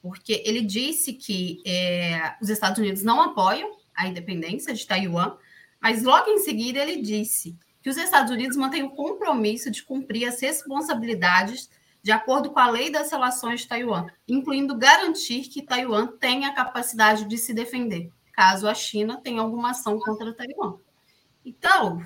[0.02, 5.36] porque ele disse que é, os Estados Unidos não apoiam a independência de Taiwan,
[5.82, 10.30] mas logo em seguida ele disse que os Estados Unidos mantêm o compromisso de cumprir
[10.30, 11.70] as responsabilidades
[12.02, 16.54] de acordo com a lei das relações de Taiwan, incluindo garantir que Taiwan tenha a
[16.54, 18.10] capacidade de se defender,
[18.42, 20.78] caso a China tenha alguma ação contra Taiwan.
[21.46, 22.04] Então,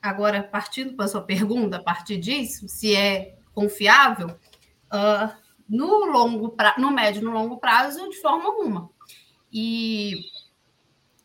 [0.00, 5.34] agora partindo para a sua pergunta, a partir disso, se é confiável, uh,
[5.68, 6.76] no longo pra...
[6.78, 8.90] no médio e no longo prazo, de forma alguma.
[9.52, 10.14] E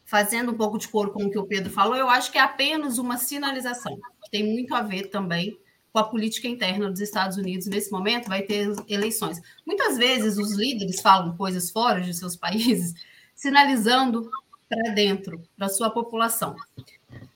[0.04, 2.42] fazendo um pouco de coro com o que o Pedro falou, eu acho que é
[2.42, 3.96] apenas uma sinalização,
[4.32, 5.56] tem muito a ver também
[5.94, 9.40] com a política interna dos Estados Unidos nesse momento, vai ter eleições.
[9.64, 12.96] Muitas vezes os líderes falam coisas fora de seus países,
[13.36, 14.28] sinalizando
[14.68, 16.56] para dentro, para sua população.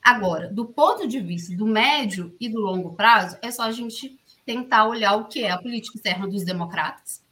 [0.02, 4.18] Agora, do ponto de vista do médio e do longo prazo, é só a gente
[4.44, 7.22] tentar olhar o que é a política externa dos democratas,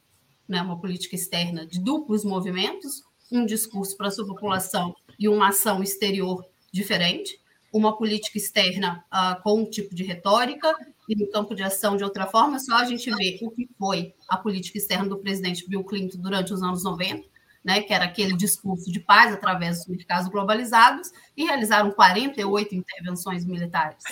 [0.47, 0.61] né?
[0.61, 6.45] uma política externa de duplos movimentos, um discurso para sua população e uma ação exterior
[6.71, 7.39] diferente,
[7.71, 10.73] uma política externa uh, com um tipo de retórica
[11.07, 14.13] e no campo de ação de outra forma, só a gente vê o que foi
[14.27, 17.27] a política externa do presidente Bill Clinton durante os anos 90,
[17.63, 23.45] né, que era aquele discurso de paz através dos mercados globalizados, e realizaram 48 intervenções
[23.45, 24.03] militares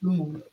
[0.00, 0.44] no mundo.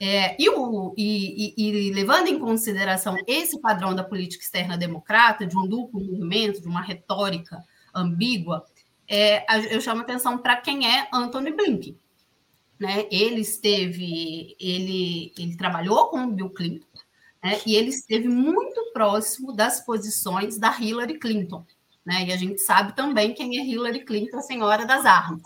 [0.00, 5.44] É, e, o, e, e, e, levando em consideração esse padrão da política externa democrata,
[5.44, 8.64] de um duplo movimento, de uma retórica ambígua,
[9.08, 11.98] é, eu chamo atenção para quem é Anthony Blinken.
[12.78, 13.08] Né?
[13.10, 16.86] Ele esteve, ele, ele trabalhou com o Bill Clinton,
[17.48, 17.60] né?
[17.64, 21.64] e ele esteve muito próximo das posições da Hillary Clinton.
[22.04, 22.26] Né?
[22.26, 25.42] E a gente sabe também quem é Hillary Clinton, a senhora das armas.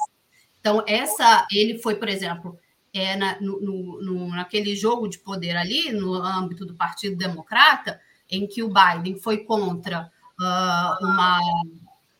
[0.61, 2.59] Então, essa, ele foi, por exemplo,
[2.93, 8.47] é, na, no, no, naquele jogo de poder ali, no âmbito do Partido Democrata, em
[8.47, 10.11] que o Biden foi contra
[10.41, 11.41] uh, uma,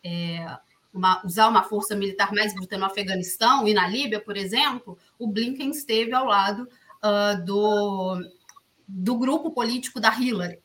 [0.05, 0.59] é,
[0.93, 5.27] uma, usar uma força militar mais bruta no Afeganistão e na Líbia, por exemplo, o
[5.27, 6.69] Blinken esteve ao lado
[7.03, 8.21] uh, do,
[8.87, 10.59] do grupo político da Hillary.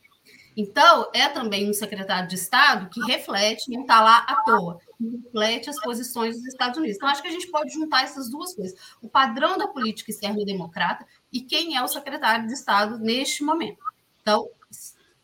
[0.60, 5.70] Então, é também um secretário de Estado que reflete, não está lá à toa, reflete
[5.70, 6.98] as posições dos Estados Unidos.
[6.98, 10.44] Então, acho que a gente pode juntar essas duas coisas: o padrão da política externa
[10.44, 13.78] democrata e quem é o secretário de Estado neste momento.
[14.20, 14.50] Então,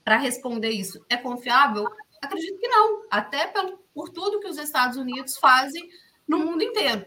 [0.03, 1.87] para responder isso, é confiável?
[2.21, 5.83] Acredito que não, até pelo, por tudo que os Estados Unidos fazem
[6.27, 7.05] no mundo inteiro.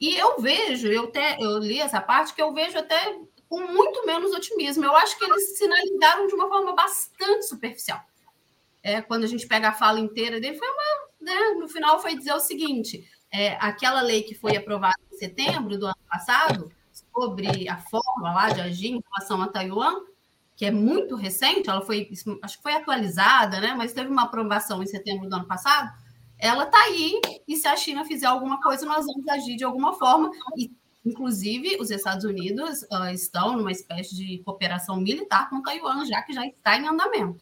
[0.00, 3.14] E eu vejo, eu, até, eu li essa parte, que eu vejo até
[3.48, 4.84] com muito menos otimismo.
[4.84, 8.00] Eu acho que eles sinalizaram de uma forma bastante superficial.
[8.82, 11.08] É, quando a gente pega a fala inteira dele, foi uma.
[11.20, 15.78] Né, no final foi dizer o seguinte: é, aquela lei que foi aprovada em setembro
[15.78, 20.02] do ano passado, sobre a forma lá de agir em relação a Taiwan,
[20.56, 22.08] que é muito recente, ela foi,
[22.42, 23.74] acho que foi atualizada, né?
[23.76, 25.92] Mas teve uma aprovação em setembro do ano passado.
[26.38, 29.94] Ela está aí, e se a China fizer alguma coisa, nós vamos agir de alguma
[29.94, 30.30] forma.
[30.56, 30.70] E
[31.08, 36.34] Inclusive, os Estados Unidos uh, estão numa espécie de cooperação militar com Taiwan, já que
[36.34, 37.40] já está em andamento.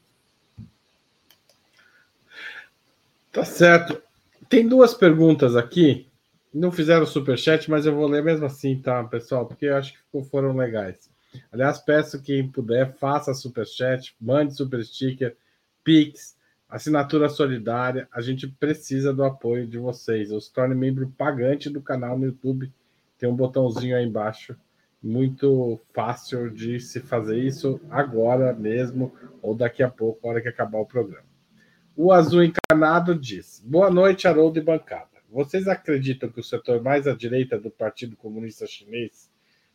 [3.32, 4.00] Tá certo.
[4.48, 6.06] Tem duas perguntas aqui.
[6.54, 9.46] Não fizeram superchat, mas eu vou ler mesmo assim, tá, pessoal?
[9.46, 11.10] Porque eu acho que foram legais.
[11.50, 15.36] Aliás, peço que quem puder, faça superchat, mande super sticker,
[15.82, 16.36] Pix,
[16.68, 18.08] assinatura solidária.
[18.12, 20.28] A gente precisa do apoio de vocês.
[20.28, 22.72] Se torne membro pagante do canal no YouTube
[23.18, 24.56] tem um botãozinho aí embaixo,
[25.02, 30.48] muito fácil de se fazer isso agora mesmo ou daqui a pouco, na hora que
[30.48, 31.26] acabar o programa.
[31.94, 35.16] O Azul Encanado diz: Boa noite, Haroldo e bancada.
[35.30, 39.30] Vocês acreditam que o setor mais à direita do Partido Comunista Chinês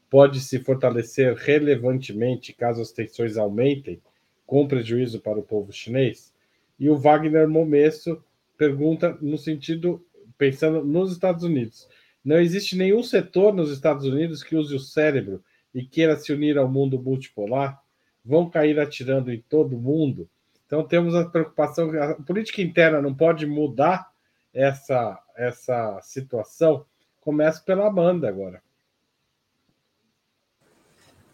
[0.10, 4.02] pode se fortalecer relevantemente caso as tensões aumentem,
[4.46, 6.34] com prejuízo para o povo chinês?
[6.80, 8.22] E o Wagner Momesso
[8.58, 10.06] pergunta no sentido,
[10.38, 11.88] pensando nos Estados Unidos,
[12.24, 16.58] não existe nenhum setor nos Estados Unidos que use o cérebro e queira se unir
[16.58, 17.82] ao mundo multipolar.
[18.24, 20.30] Vão cair atirando em todo mundo.
[20.66, 24.12] Então temos a preocupação a política interna não pode mudar
[24.54, 26.86] essa essa situação.
[27.20, 28.62] Começa pela Amanda agora.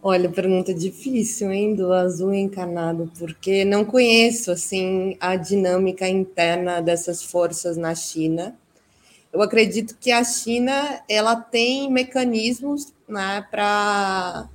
[0.02, 7.24] Olha, pergunta difícil, hein, do azul encarnado, porque não conheço assim a dinâmica interna dessas
[7.24, 8.58] forças na China
[9.32, 14.50] eu acredito que a China ela tem mecanismos né, para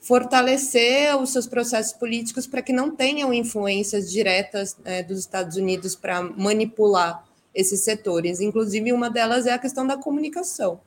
[0.00, 5.94] fortalecer os seus processos políticos para que não tenham influências diretas né, dos Estados Unidos
[5.94, 8.40] para manipular esses setores.
[8.40, 10.80] Inclusive, uma delas é a questão da comunicação.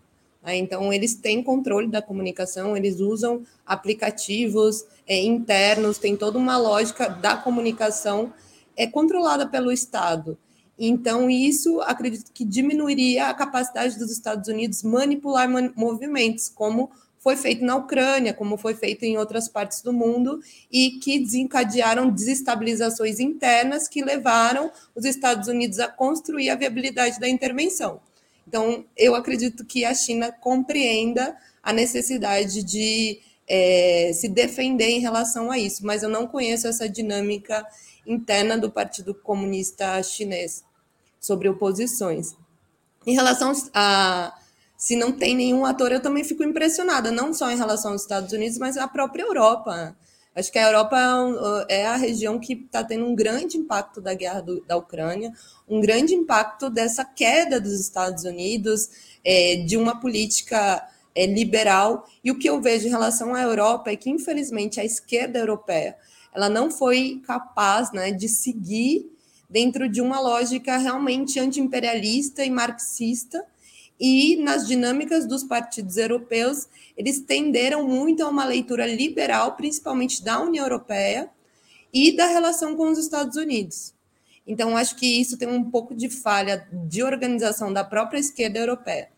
[0.43, 0.57] Né?
[0.57, 7.07] Então, eles têm controle da comunicação, eles usam aplicativos é, internos, tem toda uma lógica
[7.07, 8.33] da comunicação
[8.77, 10.37] é controlada pelo Estado.
[10.77, 16.91] Então, isso acredito que diminuiria a capacidade dos Estados Unidos manipular movimentos, como
[17.25, 20.39] foi feito na Ucrânia, como foi feito em outras partes do mundo,
[20.71, 27.27] e que desencadearam desestabilizações internas que levaram os Estados Unidos a construir a viabilidade da
[27.27, 27.99] intervenção.
[28.47, 35.49] Então, eu acredito que a China compreenda a necessidade de é, se defender em relação
[35.49, 37.65] a isso, mas eu não conheço essa dinâmica
[38.05, 40.63] interna do Partido Comunista Chinês
[41.19, 42.35] sobre oposições.
[43.05, 44.33] Em relação a
[44.77, 48.31] se não tem nenhum ator, eu também fico impressionada, não só em relação aos Estados
[48.33, 49.95] Unidos, mas a própria Europa.
[50.35, 50.97] Acho que a Europa
[51.69, 55.31] é, é a região que está tendo um grande impacto da guerra do, da Ucrânia,
[55.67, 58.89] um grande impacto dessa queda dos Estados Unidos,
[59.23, 62.05] é, de uma política é, liberal.
[62.21, 65.95] E o que eu vejo em relação à Europa é que, infelizmente, a esquerda europeia
[66.35, 69.09] ela não foi capaz né, de seguir
[69.49, 73.45] dentro de uma lógica realmente anti-imperialista e marxista,
[73.99, 76.67] e nas dinâmicas dos partidos europeus,
[76.97, 81.29] eles tenderam muito a uma leitura liberal, principalmente da União Europeia
[81.93, 83.93] e da relação com os Estados Unidos.
[84.45, 89.09] Então, acho que isso tem um pouco de falha de organização da própria esquerda europeia.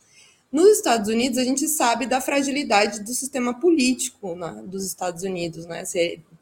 [0.51, 5.65] Nos Estados Unidos, a gente sabe da fragilidade do sistema político né, dos Estados Unidos.
[5.65, 5.84] Né?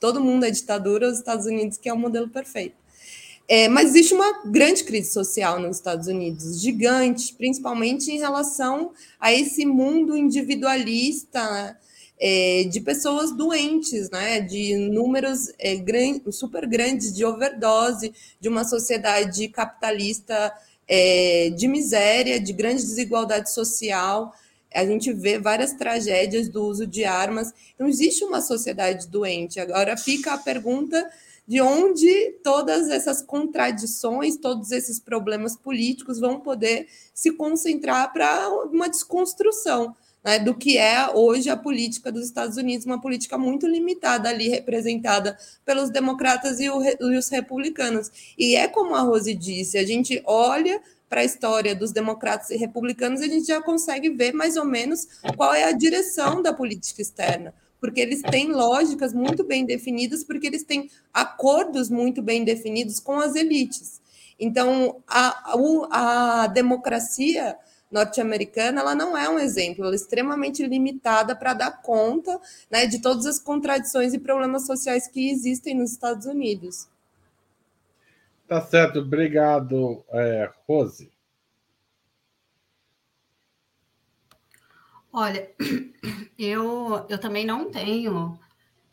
[0.05, 2.75] Todo mundo é ditadura, os Estados Unidos que é o modelo perfeito.
[3.47, 9.33] É, mas existe uma grande crise social nos Estados Unidos, gigante, principalmente em relação a
[9.33, 11.75] esse mundo individualista
[12.19, 18.63] é, de pessoas doentes, né, de números é, gran, super grandes de overdose, de uma
[18.63, 20.53] sociedade capitalista
[20.87, 24.31] é, de miséria, de grande desigualdade social.
[24.75, 27.53] A gente vê várias tragédias do uso de armas.
[27.73, 29.59] Então, existe uma sociedade doente.
[29.59, 31.09] Agora fica a pergunta
[31.47, 38.89] de onde todas essas contradições, todos esses problemas políticos vão poder se concentrar para uma
[38.89, 44.27] desconstrução né, do que é hoje a política dos Estados Unidos, uma política muito limitada
[44.27, 48.09] ali, representada pelos democratas e, o, e os republicanos.
[48.35, 50.81] E é como a Rose disse, a gente olha
[51.15, 55.07] para a história dos democratas e republicanos, a gente já consegue ver mais ou menos
[55.37, 60.47] qual é a direção da política externa porque eles têm lógicas muito bem definidas, porque
[60.47, 64.01] eles têm acordos muito bem definidos com as elites.
[64.39, 67.55] Então, a, a, a democracia
[67.91, 72.99] norte-americana ela não é um exemplo, ela é extremamente limitada para dar conta né, de
[72.99, 76.87] todas as contradições e problemas sociais que existem nos Estados Unidos.
[78.47, 81.11] Tá certo, obrigado, é, Rose.
[85.11, 85.49] Olha,
[86.37, 88.37] eu, eu também não tenho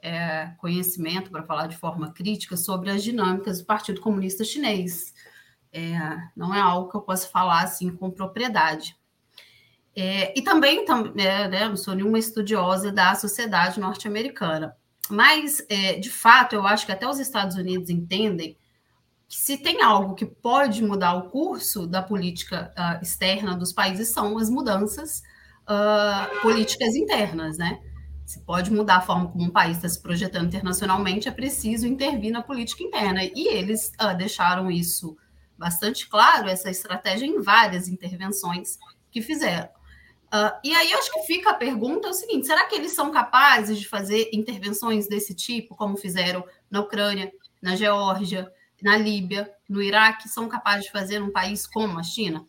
[0.00, 5.12] é, conhecimento para falar de forma crítica sobre as dinâmicas do Partido Comunista Chinês.
[5.70, 5.98] É,
[6.34, 8.96] não é algo que eu possa falar assim com propriedade.
[9.94, 14.74] É, e também, tam, é, né, não sou nenhuma estudiosa da sociedade norte-americana,
[15.10, 18.56] mas, é, de fato, eu acho que até os Estados Unidos entendem
[19.32, 24.08] que se tem algo que pode mudar o curso da política uh, externa dos países
[24.08, 25.22] são as mudanças
[25.62, 27.80] uh, políticas internas, né?
[28.26, 32.30] Se pode mudar a forma como um país está se projetando internacionalmente, é preciso intervir
[32.30, 33.24] na política interna.
[33.24, 35.16] E eles uh, deixaram isso
[35.56, 38.78] bastante claro, essa estratégia, em várias intervenções
[39.10, 39.70] que fizeram.
[40.26, 43.10] Uh, e aí acho que fica a pergunta é o seguinte: será que eles são
[43.10, 49.80] capazes de fazer intervenções desse tipo, como fizeram na Ucrânia, na Geórgia, na Líbia, no
[49.80, 52.44] Iraque, são capazes de fazer num país como a China?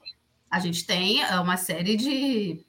[0.50, 2.66] A gente tem uma série de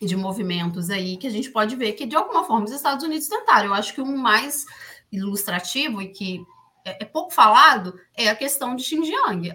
[0.00, 3.26] de movimentos aí que a gente pode ver que, de alguma forma, os Estados Unidos
[3.26, 3.66] tentaram.
[3.66, 4.64] Eu acho que um mais
[5.10, 6.44] ilustrativo e que
[6.84, 9.52] é, é pouco falado é a questão de Xinjiang.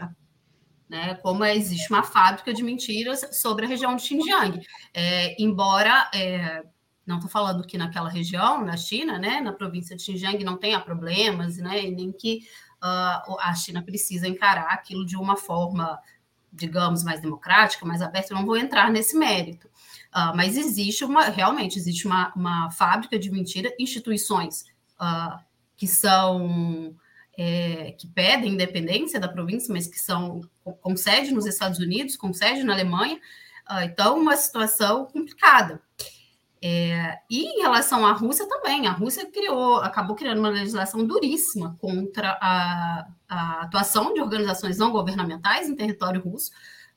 [0.89, 4.61] Né, como existe uma fábrica de mentiras sobre a região de Xinjiang.
[4.93, 6.63] É, embora, é,
[7.05, 10.79] não estou falando que naquela região, na China, né, na província de Xinjiang, não tenha
[10.79, 12.41] problemas, né, nem que
[12.83, 15.99] uh, a China precisa encarar aquilo de uma forma,
[16.51, 19.67] digamos, mais democrática, mais aberta, eu não vou entrar nesse mérito.
[20.13, 24.65] Uh, mas existe uma, realmente, existe uma, uma fábrica de mentira, instituições
[24.99, 25.41] uh,
[25.77, 26.95] que são,
[27.37, 32.31] é, que pedem independência da província, mas que são, com sede nos Estados Unidos, com
[32.31, 33.19] sede na Alemanha,
[33.85, 35.81] então uma situação complicada.
[36.65, 41.75] É, e em relação à Rússia também, a Rússia criou, acabou criando uma legislação duríssima
[41.77, 46.51] contra a, a atuação de organizações não governamentais em território russo,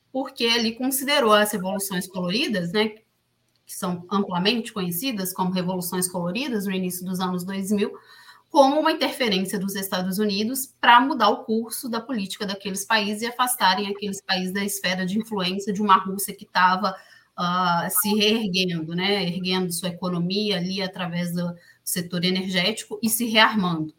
[0.09, 2.87] porque ele considerou as revoluções coloridas, né,
[3.65, 7.91] que são amplamente conhecidas como revoluções coloridas no início dos anos 2000,
[8.49, 13.27] como uma interferência dos Estados Unidos para mudar o curso da política daqueles países e
[13.27, 16.95] afastarem aqueles países da esfera de influência de uma Rússia que estava
[17.37, 23.93] uh, se reerguendo, né, erguendo sua economia ali através do setor energético e se rearmando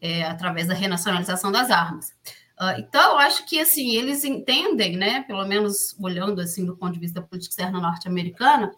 [0.00, 2.10] é, através da renacionalização das armas.
[2.58, 7.00] Uh, então, acho que assim eles entendem, né, pelo menos olhando assim do ponto de
[7.00, 8.72] vista da política externa norte-americana,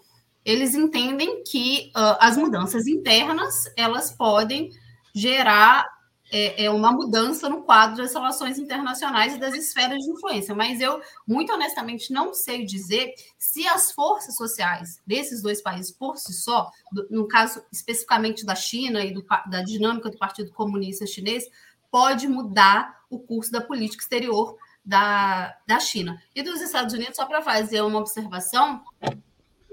[0.44, 4.70] eles entendem que uh, as mudanças internas elas podem
[5.14, 5.84] gerar
[6.30, 10.54] é, é, uma mudança no quadro das relações internacionais e das esferas de influência.
[10.54, 16.16] Mas eu, muito honestamente, não sei dizer se as forças sociais desses dois países por
[16.16, 16.70] si só,
[17.10, 21.44] no caso especificamente da China e do, da dinâmica do Partido Comunista Chinês,
[21.90, 26.22] pode mudar o curso da política exterior da, da China.
[26.34, 28.82] E dos Estados Unidos, só para fazer uma observação,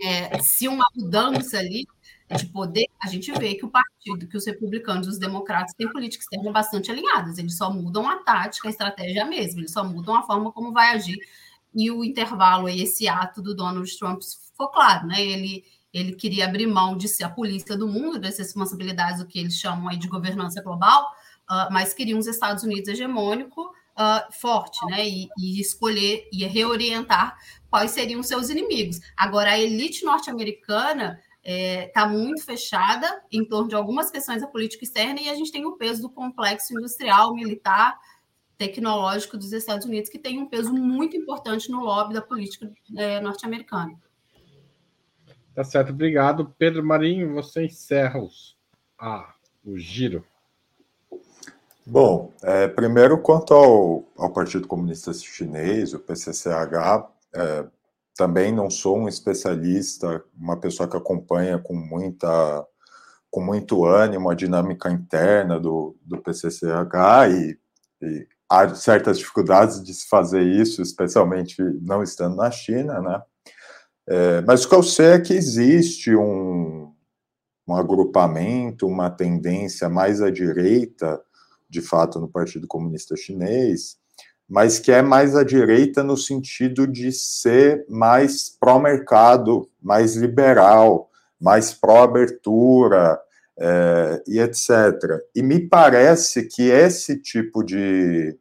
[0.01, 1.85] é, se uma mudança ali
[2.33, 5.91] de poder, a gente vê que o partido, que os republicanos e os democratas têm
[5.91, 9.83] políticas externa bastante alinhadas, eles só mudam a tática, a estratégia é mesmo, eles só
[9.83, 11.19] mudam a forma como vai agir.
[11.75, 15.21] E o intervalo esse ato do Donald Trump ficou claro, né?
[15.21, 15.63] Ele,
[15.93, 19.55] ele queria abrir mão de ser a polícia do mundo, das responsabilidades, o que eles
[19.55, 21.03] chamam aí de governança global,
[21.49, 25.07] uh, mas queria uns Estados Unidos hegemônico uh, forte, né?
[25.07, 27.37] E, e, escolher e reorientar
[27.69, 28.99] quais seriam seus inimigos.
[29.15, 34.47] Agora, a elite norte-americana está é, tá muito fechada em torno de algumas questões da
[34.47, 37.95] política externa e a gente tem o peso do complexo industrial, militar,
[38.57, 43.19] tecnológico dos Estados Unidos, que tem um peso muito importante no lobby da política é,
[43.21, 43.93] norte-americana.
[45.53, 46.53] Tá certo, obrigado.
[46.57, 48.57] Pedro Marinho, você encerra os,
[48.99, 49.33] ah,
[49.63, 50.25] o giro.
[51.85, 57.65] Bom, é, primeiro, quanto ao, ao, Partido Comunista Chinês, o PCCH, é,
[58.15, 62.65] também não sou um especialista, uma pessoa que acompanha com muita
[63.29, 67.59] com muito ânimo a dinâmica interna do, do PCCH e,
[68.01, 73.21] e há certas dificuldades de se fazer isso, especialmente não estando na China, né?
[74.07, 76.93] É, mas o que eu sei é que existe um,
[77.67, 81.21] um agrupamento, uma tendência mais à direita,
[81.69, 83.97] de fato, no Partido Comunista Chinês,
[84.47, 91.73] mas que é mais à direita no sentido de ser mais pró-mercado, mais liberal, mais
[91.73, 93.19] pró-abertura
[93.57, 94.69] é, e etc.
[95.35, 98.37] E me parece que esse tipo de,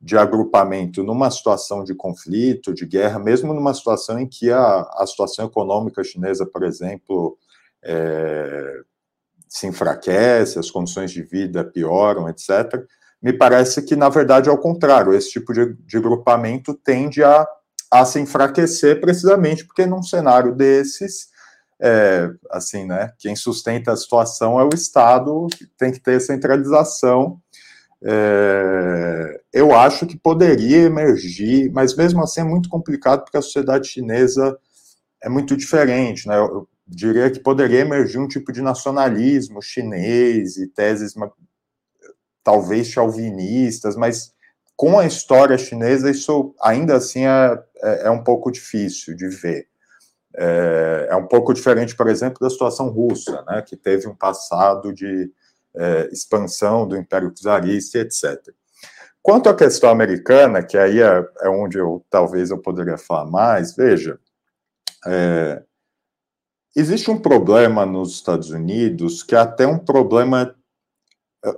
[0.00, 5.06] de agrupamento numa situação de conflito, de guerra, mesmo numa situação em que a, a
[5.06, 7.36] situação econômica chinesa, por exemplo,
[7.84, 8.80] é,
[9.48, 12.84] se enfraquece, as condições de vida pioram, etc.,
[13.26, 15.12] me parece que, na verdade, é o contrário.
[15.12, 17.44] Esse tipo de, de grupamento tende a,
[17.90, 21.26] a se enfraquecer precisamente porque, num cenário desses,
[21.82, 27.40] é, assim, né, quem sustenta a situação é o Estado, tem que ter centralização.
[28.00, 33.88] É, eu acho que poderia emergir, mas mesmo assim é muito complicado porque a sociedade
[33.88, 34.56] chinesa
[35.20, 36.38] é muito diferente, né?
[36.38, 41.16] Eu diria que poderia emergir um tipo de nacionalismo chinês e teses
[42.46, 44.32] talvez chauvinistas, mas
[44.76, 49.66] com a história chinesa, isso ainda assim é, é, é um pouco difícil de ver.
[50.36, 54.92] É, é, um pouco diferente, por exemplo, da situação russa, né, que teve um passado
[54.92, 55.32] de
[55.74, 58.38] é, expansão do Império Czarista, etc.
[59.20, 63.74] Quanto à questão americana, que aí é, é onde eu talvez eu poderia falar mais,
[63.74, 64.20] veja,
[66.76, 70.54] existe um problema nos Estados Unidos que é até um problema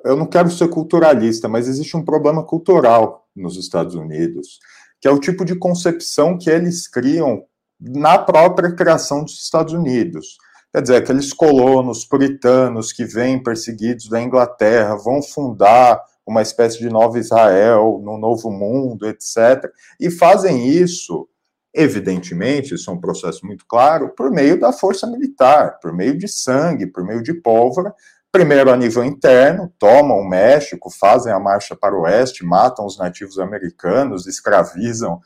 [0.05, 4.59] eu não quero ser culturalista, mas existe um problema cultural nos Estados Unidos,
[5.01, 7.45] que é o tipo de concepção que eles criam
[7.81, 10.37] na própria criação dos Estados Unidos.
[10.73, 16.91] Quer dizer, aqueles colonos puritanos que vêm perseguidos da Inglaterra vão fundar uma espécie de
[16.91, 19.65] nova Israel, no novo mundo, etc.
[19.99, 21.27] E fazem isso,
[21.73, 26.29] evidentemente, isso é um processo muito claro, por meio da força militar, por meio de
[26.29, 27.95] sangue, por meio de pólvora,
[28.31, 32.99] Primeiro, a nível interno, tomam o México, fazem a marcha para o oeste, matam os
[32.99, 35.21] nativos americanos, escravizam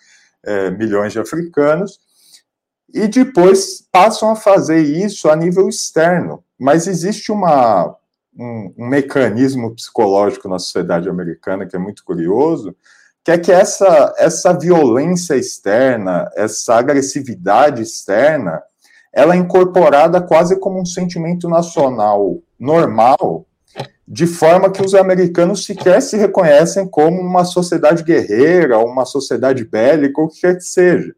[0.45, 1.99] é, milhões de africanos,
[2.95, 6.45] e depois passam a fazer isso a nível externo.
[6.59, 7.97] Mas existe uma,
[8.39, 12.77] um, um mecanismo psicológico na sociedade americana que é muito curioso,
[13.25, 18.63] que é que essa, essa violência externa, essa agressividade externa,
[19.13, 23.45] ela é incorporada quase como um sentimento nacional normal,
[24.07, 30.21] de forma que os americanos sequer se reconhecem como uma sociedade guerreira, uma sociedade bélica,
[30.21, 31.13] ou o que quer que seja.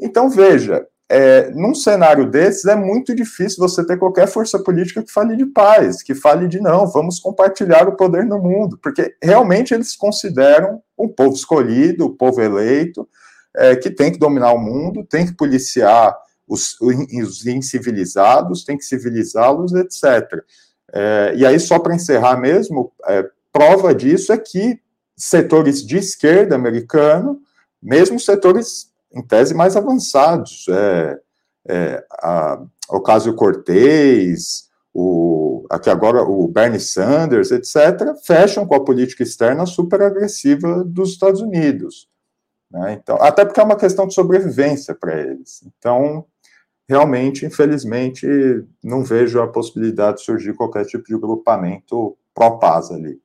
[0.00, 5.12] Então, veja, é, num cenário desses, é muito difícil você ter qualquer força política que
[5.12, 9.74] fale de paz, que fale de não, vamos compartilhar o poder no mundo, porque realmente
[9.74, 13.06] eles consideram o povo escolhido, o povo eleito,
[13.54, 16.16] é, que tem que dominar o mundo, tem que policiar
[16.50, 20.42] os, os incivilizados, tem que civilizá-los, etc.
[20.92, 24.80] É, e aí, só para encerrar mesmo, é, prova disso é que
[25.16, 27.40] setores de esquerda americano,
[27.82, 31.18] mesmo setores em tese mais avançados, é,
[31.68, 39.22] é, a Ocasio Cortez, o, aqui agora o Bernie Sanders, etc., fecham com a política
[39.22, 42.08] externa super agressiva dos Estados Unidos.
[42.70, 42.98] Né?
[43.00, 45.62] Então, até porque é uma questão de sobrevivência para eles.
[45.66, 46.24] Então,
[46.90, 48.26] realmente, infelizmente,
[48.82, 53.22] não vejo a possibilidade de surgir qualquer tipo de grupamento pró-paz ali.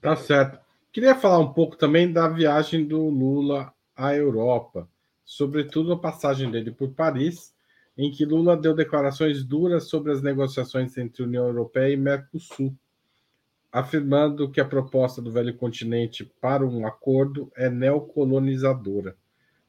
[0.00, 0.58] Tá certo.
[0.92, 4.88] Queria falar um pouco também da viagem do Lula à Europa,
[5.24, 7.54] sobretudo a passagem dele por Paris,
[7.96, 12.74] em que Lula deu declarações duras sobre as negociações entre União Europeia e Mercosul,
[13.70, 19.16] afirmando que a proposta do velho continente para um acordo é neocolonizadora.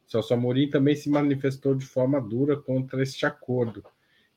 [0.08, 3.84] Celso Amorim também se manifestou de forma dura contra este acordo,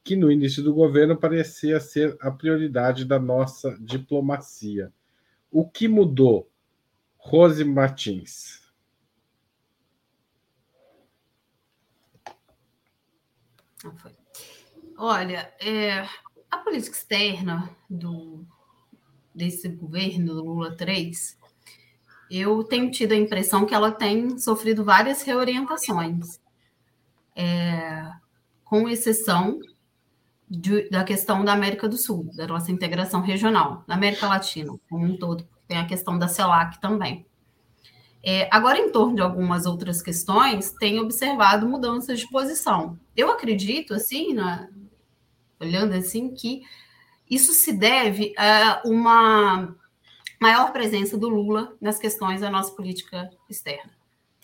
[0.02, 4.92] que no início do governo parecia ser a prioridade da nossa diplomacia.
[5.48, 6.50] O que mudou?
[7.16, 8.60] Rose Martins.
[14.96, 16.00] Olha, é,
[16.50, 18.44] a política externa do,
[19.34, 21.39] desse governo Lula 3
[22.30, 26.40] eu tenho tido a impressão que ela tem sofrido várias reorientações,
[27.34, 28.08] é,
[28.64, 29.58] com exceção
[30.48, 35.04] de, da questão da América do Sul, da nossa integração regional, da América Latina como
[35.04, 37.26] um todo, tem a questão da CELAC também.
[38.22, 42.98] É, agora, em torno de algumas outras questões, tem observado mudanças de posição.
[43.16, 44.68] Eu acredito, assim, na,
[45.58, 46.62] olhando assim, que
[47.30, 49.74] isso se deve a uma
[50.40, 53.92] maior presença do Lula nas questões da nossa política externa.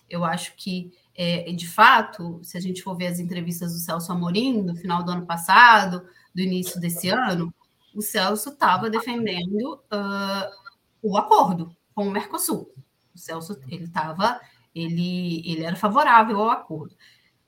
[0.09, 4.13] Eu acho que, é, de fato, se a gente for ver as entrevistas do Celso
[4.13, 7.53] Amorim no final do ano passado, do início desse ano,
[7.95, 12.71] o Celso estava defendendo uh, o acordo com o Mercosul.
[13.15, 14.39] O Celso ele estava,
[14.75, 16.95] ele, ele era favorável ao acordo.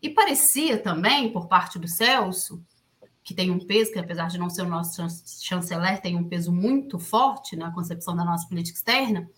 [0.01, 2.64] E parecia também, por parte do Celso,
[3.29, 5.07] que tem um peso, que apesar de não ser o nosso
[5.45, 9.29] chanceler, tem um peso muito forte na concepção da nossa política externa,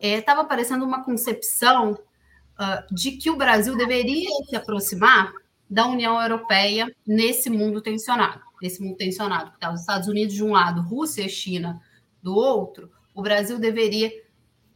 [0.00, 5.34] estava é, aparecendo uma concepção uh, de que o Brasil deveria se aproximar
[5.68, 8.40] da União Europeia nesse mundo tensionado.
[8.62, 11.78] Nesse mundo tensionado, que está os Estados Unidos de um lado, Rússia e China
[12.22, 14.14] do outro, o Brasil deveria, não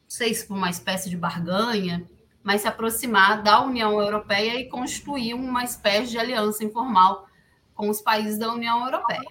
[0.07, 2.07] sei se por uma espécie de barganha,
[2.43, 7.30] mas se aproximar da União Europeia e constituir uma espécie de aliança informal
[7.81, 9.25] com os países da União Europeia.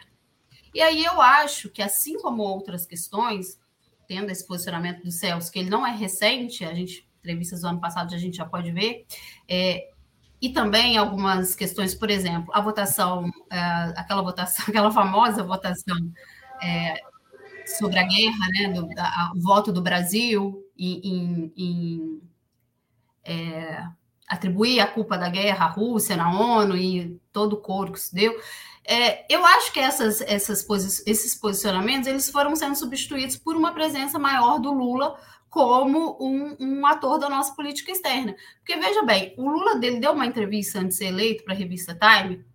[0.74, 3.60] E aí eu acho que, assim como outras questões,
[4.08, 7.80] tendo esse posicionamento do Celso, que ele não é recente, a gente, entrevistas do ano
[7.80, 9.06] passado a gente já pode ver,
[9.48, 9.92] é,
[10.42, 13.60] e também algumas questões, por exemplo, a votação, é,
[13.96, 16.12] aquela votação, aquela famosa votação
[16.64, 17.00] é,
[17.78, 22.22] sobre a guerra, né, do, a, o voto do Brasil em, em, em
[23.24, 23.86] é,
[24.30, 28.14] atribuir a culpa da guerra à Rússia na ONU e todo o coro que se
[28.14, 28.40] deu.
[28.88, 33.74] É, eu acho que essas, essas posi esses posicionamentos eles foram sendo substituídos por uma
[33.74, 35.20] presença maior do Lula
[35.50, 38.36] como um, um, ator da nossa política externa.
[38.60, 41.58] Porque, veja bem, o Lula dele deu uma entrevista antes de ser eleito para a
[41.58, 42.46] revista Time,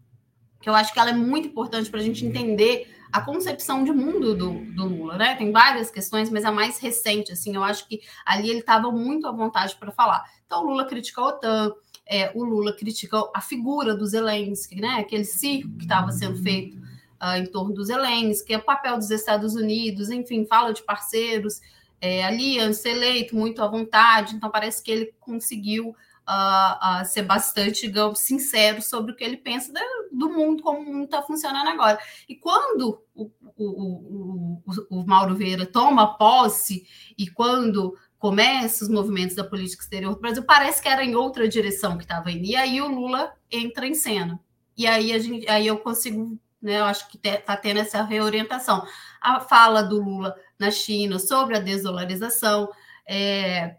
[0.61, 3.93] que eu acho que ela é muito importante para a gente entender a concepção de
[3.93, 5.37] mundo do, do, Lula, né?
[5.37, 9.29] Tem várias questões, mas a mais recente, assim, eu acho que ali ele estava muito
[9.29, 10.25] à vontade para falar.
[10.55, 11.73] Então, o Lula critica a OTAN,
[12.07, 15.01] é, o Lula critica a figura do Zelensky, né?
[15.01, 16.77] Aquele circo que estava sendo feito
[17.21, 21.61] uh, em torno do Zelensky, é o papel dos Estados Unidos, enfim, fala de parceiros
[22.01, 24.37] é, ali antes de ser eleito, muito à vontade.
[24.37, 29.37] Então, parece que ele conseguiu a, a ser bastante, digamos, sincero sobre o que ele
[29.37, 29.73] pensa
[30.13, 31.99] do mundo, como o mundo está funcionando agora.
[32.29, 36.87] E quando o, o, o, o Mauro Vieira toma posse
[37.19, 41.47] e quando começa os movimentos da política exterior do Brasil, parece que era em outra
[41.47, 42.47] direção que estava indo.
[42.47, 44.41] E aí o Lula entra em cena.
[44.75, 48.83] E aí, a gente, aí eu consigo, né, eu acho que está tendo essa reorientação.
[49.21, 52.71] A fala do Lula na China sobre a desdolarização,
[53.07, 53.77] é,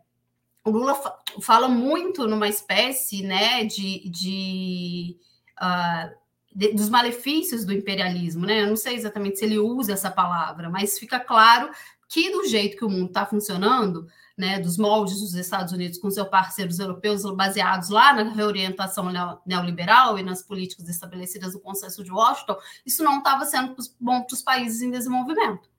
[0.64, 0.93] o Lula
[1.41, 5.18] fala muito numa espécie né, de, de,
[5.60, 6.16] uh,
[6.54, 8.46] de, dos malefícios do imperialismo.
[8.46, 8.62] Né?
[8.62, 11.72] Eu não sei exatamente se ele usa essa palavra, mas fica claro
[12.08, 14.08] que do jeito que o mundo está funcionando,
[14.38, 19.10] né, dos moldes dos Estados Unidos com seus parceiros europeus baseados lá na reorientação
[19.46, 24.34] neoliberal e nas políticas estabelecidas no Consenso de Washington, isso não estava sendo bom para
[24.34, 25.70] os países em desenvolvimento.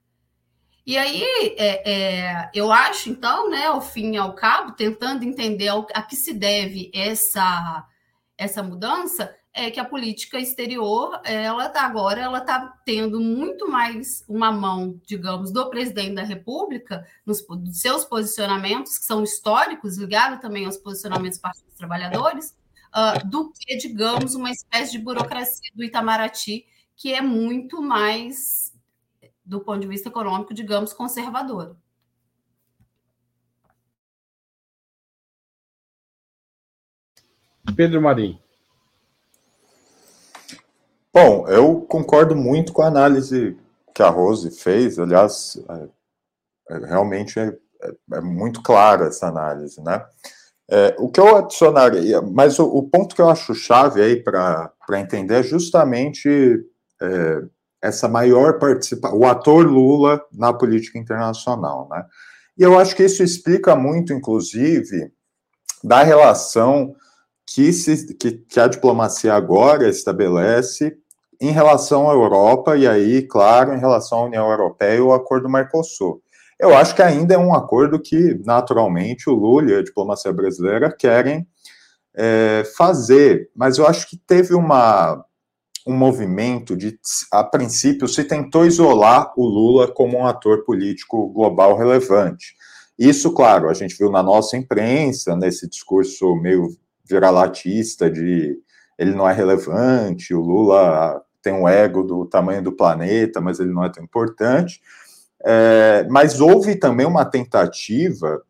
[0.87, 1.23] E aí,
[1.59, 6.15] é, é, eu acho, então, né, ao fim e ao cabo, tentando entender a que
[6.15, 7.85] se deve essa,
[8.39, 14.23] essa mudança, é que a política exterior, ela tá, agora, ela está tendo muito mais
[14.29, 17.43] uma mão, digamos, do presidente da República, nos,
[17.73, 22.55] seus posicionamentos, que são históricos, ligados também aos posicionamentos dos trabalhadores,
[22.95, 28.75] uh, do que, digamos, uma espécie de burocracia do Itamaraty, que é muito mais,
[29.43, 31.75] do ponto de vista econômico, digamos, conservadora.
[37.75, 38.39] Pedro Marim.
[41.19, 43.57] Bom, eu concordo muito com a análise
[43.95, 44.99] que a Rose fez.
[44.99, 50.05] Aliás, é, é, realmente é, é, é, muito clara essa análise, né?
[50.71, 54.71] É, o que eu adicionaria, mas o, o, ponto que eu acho chave aí para
[55.01, 56.63] entender é justamente
[57.01, 57.43] é,
[57.81, 62.05] essa maior participação, o ator Lula na política internacional, né?
[62.59, 65.11] E eu acho que isso explica muito, inclusive,
[65.83, 66.95] da relação
[67.47, 70.99] que, se, que, que a diplomacia agora estabelece
[71.41, 75.49] em relação à Europa, e aí, claro, em relação à União Europeia e o acordo
[75.49, 76.23] Mercosul.
[76.59, 80.91] Eu acho que ainda é um acordo que, naturalmente, o Lula e a diplomacia brasileira
[80.91, 81.47] querem
[82.17, 85.23] é, fazer, mas eu acho que teve uma,
[85.87, 86.99] um movimento de,
[87.31, 92.55] a princípio, se tentou isolar o Lula como um ator político global relevante.
[92.99, 96.69] Isso, claro, a gente viu na nossa imprensa, nesse discurso meio
[97.05, 98.59] viralatista de
[98.99, 103.73] ele não é relevante, o Lula tem um ego do tamanho do planeta, mas ele
[103.73, 104.81] não é tão importante.
[105.45, 108.43] É, mas houve também uma tentativa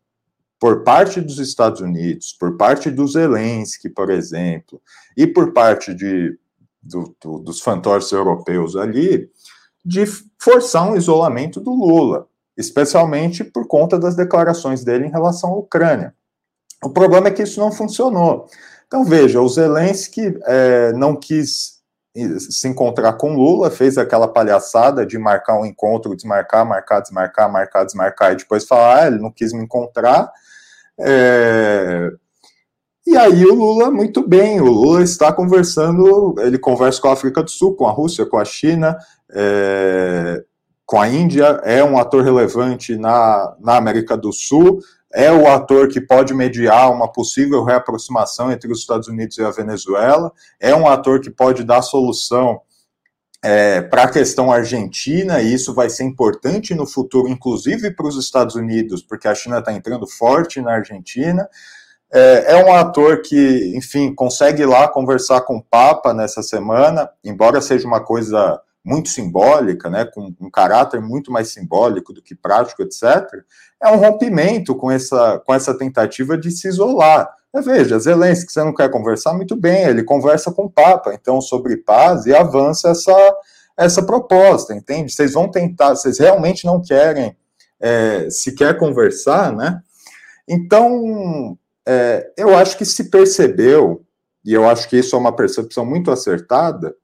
[0.59, 4.81] por parte dos Estados Unidos, por parte do Zelensky, por exemplo,
[5.15, 6.37] e por parte de,
[6.81, 9.29] do, do, dos fantoches europeus ali,
[9.85, 10.05] de
[10.39, 12.27] forçar um isolamento do Lula,
[12.57, 16.15] especialmente por conta das declarações dele em relação à Ucrânia.
[16.83, 18.47] O problema é que isso não funcionou.
[18.87, 21.77] Então, veja, o Zelensky é, não quis
[22.39, 27.83] se encontrar com Lula, fez aquela palhaçada de marcar um encontro, desmarcar, marcar, desmarcar, marcar,
[27.83, 30.31] desmarcar, e depois falar, ah, ele não quis me encontrar.
[30.99, 32.11] É...
[33.05, 37.43] E aí o Lula, muito bem, o Lula está conversando, ele conversa com a África
[37.43, 38.97] do Sul, com a Rússia, com a China,
[39.31, 40.43] é...
[40.85, 44.79] com a Índia, é um ator relevante na, na América do Sul,
[45.13, 49.51] é o ator que pode mediar uma possível reaproximação entre os Estados Unidos e a
[49.51, 52.61] Venezuela, é um ator que pode dar solução
[53.43, 58.17] é, para a questão argentina, e isso vai ser importante no futuro, inclusive para os
[58.17, 61.47] Estados Unidos, porque a China está entrando forte na Argentina.
[62.11, 67.61] É, é, um ator que, enfim, consegue lá conversar com o Papa nessa semana, embora
[67.61, 72.81] seja uma coisa muito simbólica, né, com um caráter muito mais simbólico do que prático,
[72.81, 73.43] etc.,
[73.83, 77.29] é um rompimento com essa, com essa tentativa de se isolar.
[77.53, 79.33] Mas veja, Zelensky, você não quer conversar?
[79.33, 83.35] Muito bem, ele conversa com o Papa, então, sobre paz e avança essa,
[83.77, 85.11] essa proposta, entende?
[85.11, 87.35] Vocês vão tentar, vocês realmente não querem
[87.81, 89.81] é, sequer conversar, né?
[90.47, 94.01] Então, é, eu acho que se percebeu,
[94.45, 96.95] e eu acho que isso é uma percepção muito acertada,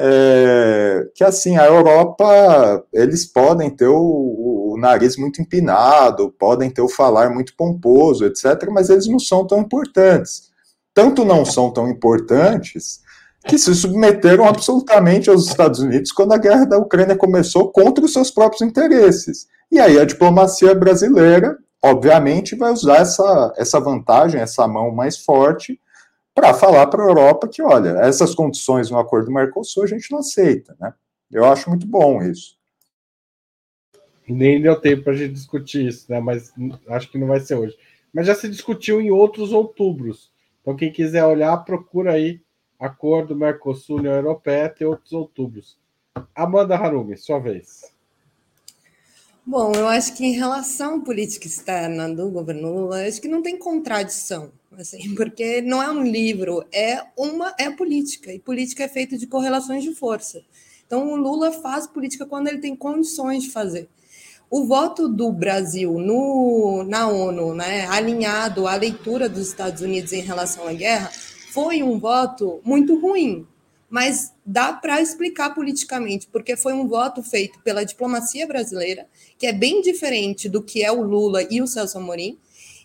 [0.00, 6.82] é, que assim, a Europa, eles podem ter o, o, nariz muito empinado, podem ter
[6.82, 10.52] o falar muito pomposo, etc., mas eles não são tão importantes.
[10.94, 13.00] Tanto não são tão importantes
[13.44, 18.12] que se submeteram absolutamente aos Estados Unidos quando a guerra da Ucrânia começou contra os
[18.12, 19.48] seus próprios interesses.
[19.70, 25.80] E aí a diplomacia brasileira, obviamente, vai usar essa, essa vantagem, essa mão mais forte,
[26.38, 30.08] para falar para a Europa que, olha, essas condições no acordo do Mercosul a gente
[30.12, 30.94] não aceita, né?
[31.28, 32.56] Eu acho muito bom isso.
[34.28, 36.20] Nem deu tempo para a gente discutir isso, né?
[36.20, 36.52] Mas
[36.90, 37.76] acho que não vai ser hoje.
[38.14, 40.30] Mas já se discutiu em outros outubros.
[40.60, 42.40] Então, quem quiser olhar, procura aí
[42.78, 45.76] acordo Mercosul-União Europeia, tem outros outubros.
[46.36, 47.92] Amanda Harumi, sua vez.
[49.44, 53.42] Bom, eu acho que em relação à política externa do governo Lula, acho que não
[53.42, 58.88] tem contradição, assim, porque não é um livro, é uma é política, e política é
[58.88, 60.42] feita de correlações de força.
[60.86, 63.88] Então, o Lula faz política quando ele tem condições de fazer.
[64.50, 70.22] O voto do Brasil no, na ONU, né, alinhado à leitura dos Estados Unidos em
[70.22, 71.10] relação à guerra,
[71.52, 73.46] foi um voto muito ruim,
[73.90, 79.06] mas dá para explicar politicamente, porque foi um voto feito pela diplomacia brasileira,
[79.38, 82.38] que é bem diferente do que é o Lula e o Celso Amorim,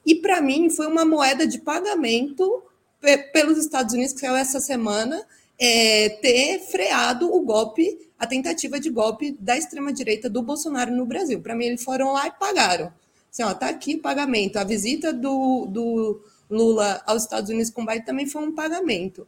[0.06, 2.64] e para mim foi uma moeda de pagamento
[3.34, 5.26] pelos Estados Unidos, que saiu essa semana,
[5.60, 11.41] é, ter freado o golpe, a tentativa de golpe da extrema-direita do Bolsonaro no Brasil.
[11.41, 12.93] Para mim, eles foram lá e pagaram.
[13.32, 14.58] Assim, ó, tá aqui pagamento.
[14.58, 19.28] A visita do, do Lula aos Estados Unidos com Biden também foi um pagamento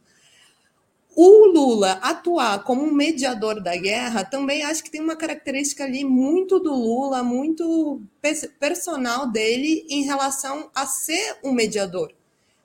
[1.16, 6.04] o Lula atuar como um mediador da guerra também acho que tem uma característica ali
[6.04, 8.02] muito do Lula, muito
[8.60, 12.12] personal dele em relação a ser um mediador.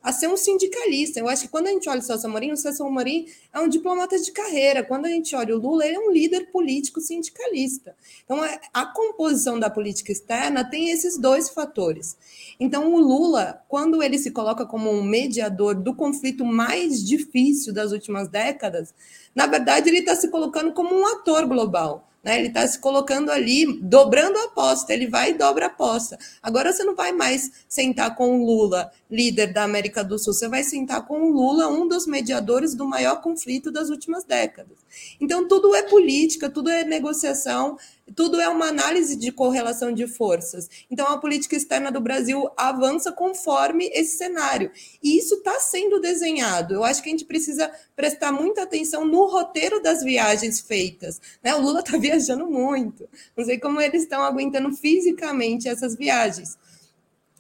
[0.02, 1.20] A ser um sindicalista.
[1.20, 3.68] Eu acho que quando a gente olha o Celso Amorim, o Celso Amorim é um
[3.68, 4.84] diplomata de carreira.
[4.84, 7.96] Quando a gente olha o Lula, ele é um líder político sindicalista.
[8.24, 12.18] Então, é, a composição da política externa tem esses dois fatores.
[12.60, 17.92] Então, o Lula, quando ele se coloca como um mediador do conflito mais difícil das
[17.92, 18.94] últimas décadas,
[19.36, 22.11] na verdade, ele está se colocando como um ator global.
[22.24, 22.38] Né?
[22.38, 24.94] Ele está se colocando ali, dobrando a aposta.
[24.94, 26.18] Ele vai e dobra a aposta.
[26.42, 30.34] Agora você não vai mais sentar com o Lula, líder da América do Sul.
[30.34, 34.78] Você vai sentar com o Lula, um dos mediadores do maior conflito das últimas décadas.
[35.20, 37.78] Então, tudo é política, tudo é negociação,
[38.16, 40.70] tudo é uma análise de correlação de forças.
[40.90, 44.72] Então, a política externa do Brasil avança conforme esse cenário.
[45.02, 46.74] E isso está sendo desenhado.
[46.74, 51.22] Eu acho que a gente precisa prestar muita atenção no roteiro das viagens feitas.
[51.44, 51.54] Né?
[51.56, 53.08] O Lula está viajando muito.
[53.36, 56.58] Não sei como eles estão aguentando fisicamente essas viagens.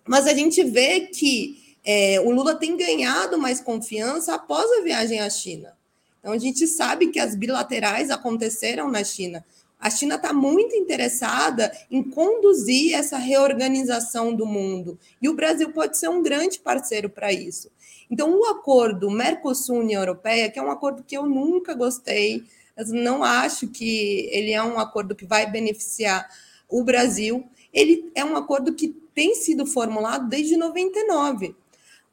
[0.07, 5.19] Mas a gente vê que é, o Lula tem ganhado mais confiança após a viagem
[5.19, 5.75] à China.
[6.19, 9.43] Então, a gente sabe que as bilaterais aconteceram na China.
[9.81, 15.97] A China está muito interessada em conduzir essa reorganização do mundo e o Brasil pode
[15.97, 17.71] ser um grande parceiro para isso.
[18.09, 22.43] Então, o acordo Mercosul-União Europeia, que é um acordo que eu nunca gostei,
[22.89, 26.29] não acho que ele é um acordo que vai beneficiar
[26.69, 31.55] o Brasil, ele é um acordo que tem sido formulado desde 99.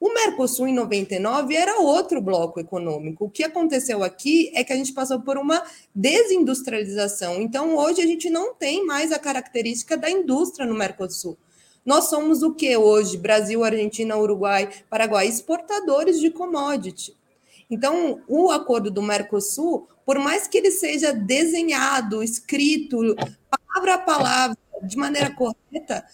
[0.00, 3.24] O Mercosul, em 99, era outro bloco econômico.
[3.24, 7.42] O que aconteceu aqui é que a gente passou por uma desindustrialização.
[7.42, 11.36] Então, hoje, a gente não tem mais a característica da indústria no Mercosul.
[11.84, 13.16] Nós somos o que hoje?
[13.16, 17.16] Brasil, Argentina, Uruguai, Paraguai, exportadores de commodity.
[17.68, 23.16] Então, o acordo do Mercosul, por mais que ele seja desenhado, escrito,
[23.50, 26.06] palavra a palavra, de maneira correta,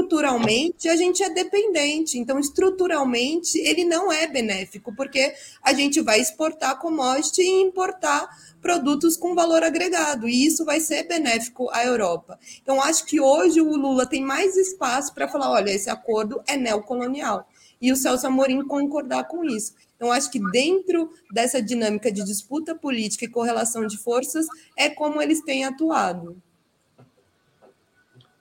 [0.00, 2.18] estruturalmente a gente é dependente.
[2.18, 5.32] Então, estruturalmente, ele não é benéfico, porque
[5.62, 8.28] a gente vai exportar commodity e importar
[8.60, 12.38] produtos com valor agregado, e isso vai ser benéfico à Europa.
[12.62, 16.56] Então, acho que hoje o Lula tem mais espaço para falar: olha, esse acordo é
[16.56, 17.46] neocolonial.
[17.80, 19.74] E o Celso Amorim concordar com isso.
[19.96, 24.46] Então, acho que dentro dessa dinâmica de disputa política e correlação de forças,
[24.76, 26.36] é como eles têm atuado.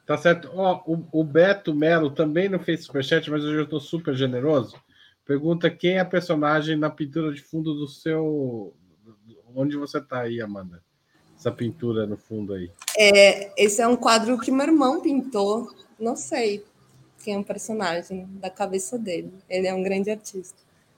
[0.09, 0.49] Tá certo.
[0.55, 4.75] Ó, o, o Beto Melo também não fez superchat, mas hoje eu estou super generoso.
[5.23, 8.73] Pergunta quem é a personagem na pintura de fundo do seu.
[9.53, 10.81] Onde você está aí, Amanda?
[11.37, 12.71] Essa pintura no fundo aí.
[12.97, 15.71] É, esse é um quadro que meu irmão pintou.
[15.99, 16.65] Não sei
[17.23, 19.31] quem é o personagem da cabeça dele.
[19.47, 20.57] Ele é um grande artista.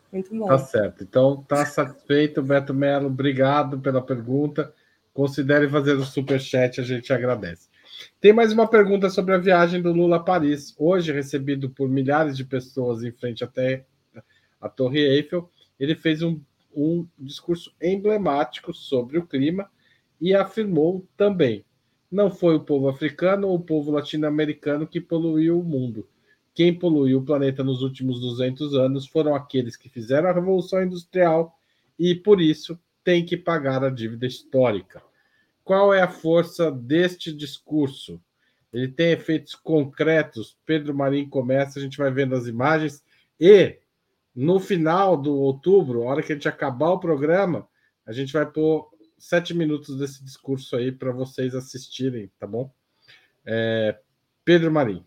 [0.09, 0.47] Muito bom.
[0.47, 1.03] Tá certo.
[1.03, 3.07] Então, tá satisfeito, Beto Melo.
[3.07, 4.73] Obrigado pela pergunta.
[5.13, 7.70] Considere fazer o superchat, a gente agradece.
[8.19, 10.75] Tem mais uma pergunta sobre a viagem do Lula a Paris.
[10.77, 13.85] Hoje, recebido por milhares de pessoas em frente até
[14.59, 15.49] a Torre Eiffel,
[15.79, 16.39] ele fez um,
[16.73, 19.69] um discurso emblemático sobre o clima
[20.19, 21.65] e afirmou também:
[22.11, 26.07] não foi o povo africano ou o povo latino-americano que poluiu o mundo.
[26.53, 31.57] Quem poluiu o planeta nos últimos 200 anos foram aqueles que fizeram a Revolução Industrial
[31.97, 35.01] e, por isso, têm que pagar a dívida histórica.
[35.63, 38.21] Qual é a força deste discurso?
[38.73, 40.57] Ele tem efeitos concretos.
[40.65, 43.03] Pedro Marim começa, a gente vai vendo as imagens.
[43.39, 43.77] E
[44.35, 47.67] no final do outubro, a hora que a gente acabar o programa,
[48.05, 52.71] a gente vai pôr sete minutos desse discurso aí para vocês assistirem, tá bom?
[53.45, 53.97] É,
[54.43, 55.05] Pedro Marim.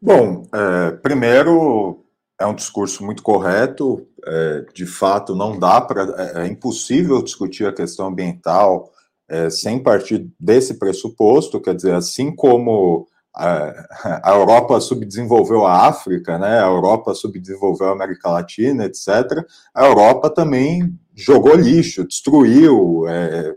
[0.00, 2.04] Bom, é, primeiro
[2.38, 4.06] é um discurso muito correto.
[4.26, 6.02] É, de fato, não dá para.
[6.16, 8.90] É, é, impossível discutir a questão ambiental
[9.28, 11.60] é, sem partir desse pressuposto.
[11.60, 17.92] Quer dizer, assim como a, a, Europa subdesenvolveu a África, né, a Europa subdesenvolveu a
[17.92, 19.44] América Latina, etc.,
[19.74, 23.54] a Europa também jogou lixo, destruiu, é,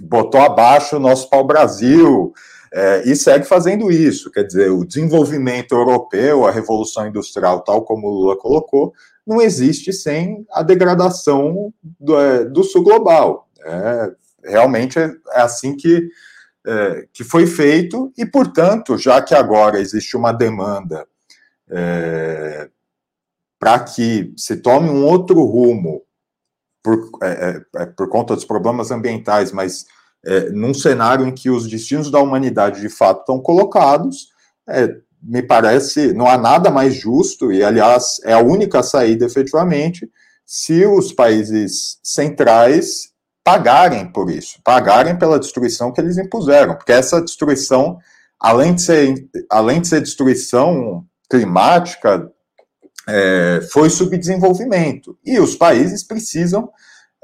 [0.00, 2.32] botou abaixo o nosso pau-brasil.
[2.76, 8.08] É, e segue fazendo isso, quer dizer, o desenvolvimento europeu, a revolução industrial, tal como
[8.08, 8.92] o Lula colocou,
[9.26, 13.48] não existe sem a degradação do, é, do sul global.
[13.64, 14.12] É,
[14.44, 16.08] realmente é, é assim que,
[16.66, 21.06] é, que foi feito, e, portanto, já que agora existe uma demanda
[21.70, 22.68] é,
[23.58, 26.02] para que se tome um outro rumo
[26.82, 27.10] por,
[27.96, 29.86] por conta dos problemas ambientais, mas
[30.24, 34.28] é, num cenário em que os destinos da humanidade de fato estão colocados,
[34.68, 40.08] é, me parece, não há nada mais justo, e aliás, é a única saída efetivamente,
[40.44, 43.12] se os países centrais
[43.42, 47.98] pagarem por isso, pagarem pela destruição que eles impuseram, porque essa destruição,
[48.38, 52.30] além de ser, além de ser destruição climática,
[53.06, 55.18] é, foi subdesenvolvimento.
[55.24, 56.70] E os países precisam.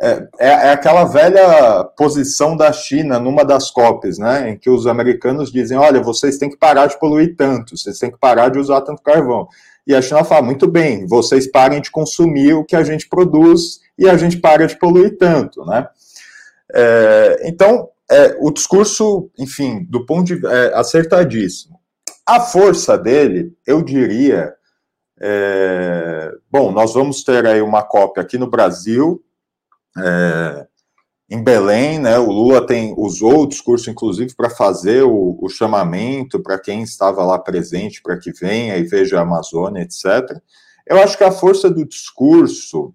[0.02, 4.86] É, é, é, aquela velha posição da China numa das COPs, né, em que os
[4.86, 8.58] americanos dizem: olha, vocês têm que parar de poluir tanto, vocês têm que parar de
[8.58, 9.46] usar tanto carvão.
[9.86, 13.80] E a China fala: muito bem, vocês parem de consumir o que a gente produz
[13.98, 15.86] e a gente para de poluir tanto, né?
[16.72, 21.78] É, então, é, o discurso, enfim, do ponto de é, acertadíssimo.
[22.26, 24.54] A força dele, eu diria,
[25.20, 29.22] é, bom, nós vamos ter aí uma cópia aqui no Brasil,
[29.98, 30.66] é,
[31.30, 32.18] em Belém, né?
[32.18, 37.24] O Lula tem usou o discurso, inclusive, para fazer o, o chamamento para quem estava
[37.24, 40.38] lá presente, para que venha e veja a Amazônia, etc.
[40.86, 42.92] Eu acho que a força do discurso,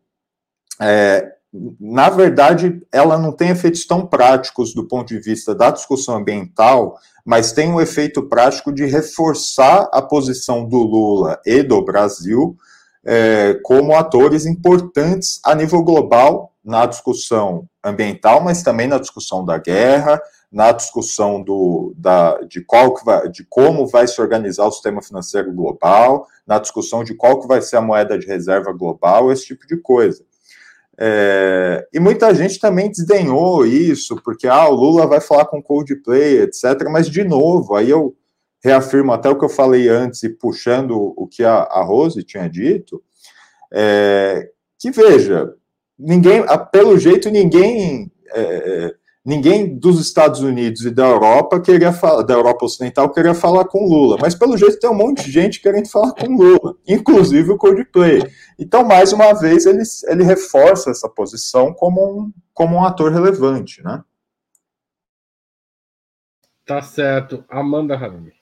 [0.81, 1.31] é,
[1.79, 6.97] na verdade, ela não tem efeitos tão práticos do ponto de vista da discussão ambiental,
[7.23, 12.57] mas tem um efeito prático de reforçar a posição do Lula e do Brasil
[13.05, 19.59] é, como atores importantes a nível global na discussão ambiental, mas também na discussão da
[19.59, 20.19] guerra,
[20.51, 25.01] na discussão do, da, de, qual que vai, de como vai se organizar o sistema
[25.01, 29.45] financeiro global, na discussão de qual que vai ser a moeda de reserva global, esse
[29.45, 30.25] tipo de coisa.
[30.97, 36.41] É, e muita gente também desdenhou isso, porque ah, o Lula vai falar com Coldplay,
[36.41, 36.87] etc.
[36.89, 38.15] Mas, de novo, aí eu
[38.63, 42.49] reafirmo até o que eu falei antes e puxando o que a, a Rose tinha
[42.49, 43.03] dito,
[43.71, 44.49] é,
[44.79, 45.53] que veja,
[45.97, 52.35] ninguém, pelo jeito, ninguém é, ninguém dos Estados Unidos e da Europa queria falar, da
[52.35, 55.89] Europa Ocidental queria falar com Lula, mas pelo jeito tem um monte de gente querendo
[55.89, 58.21] falar com Lula, inclusive o Coldplay.
[58.59, 63.83] Então, mais uma vez, ele, ele reforça essa posição como um, como um ator relevante,
[63.83, 64.03] né?
[66.63, 67.43] Tá certo.
[67.49, 68.33] Amanda Harumi.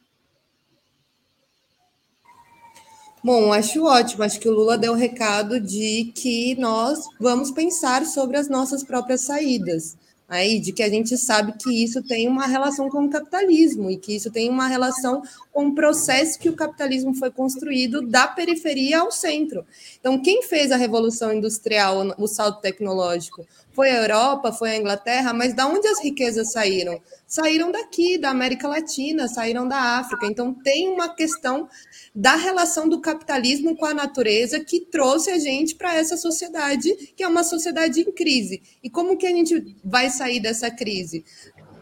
[3.23, 4.23] Bom, acho ótimo.
[4.23, 8.83] Acho que o Lula deu o recado de que nós vamos pensar sobre as nossas
[8.83, 9.97] próprias saídas
[10.33, 13.97] aí de que a gente sabe que isso tem uma relação com o capitalismo e
[13.97, 15.21] que isso tem uma relação
[15.51, 19.65] com o processo que o capitalismo foi construído da periferia ao centro.
[19.99, 23.45] Então, quem fez a revolução industrial, o salto tecnológico?
[23.73, 27.01] Foi a Europa, foi a Inglaterra, mas da onde as riquezas saíram?
[27.25, 30.27] Saíram daqui, da América Latina, saíram da África.
[30.27, 31.67] Então, tem uma questão
[32.13, 37.23] da relação do capitalismo com a natureza que trouxe a gente para essa sociedade, que
[37.23, 38.61] é uma sociedade em crise.
[38.83, 41.25] E como que a gente vai sair dessa crise?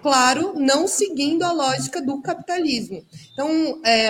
[0.02, 3.06] Claro, não seguindo a lógica do capitalismo.
[3.34, 4.10] Então, é,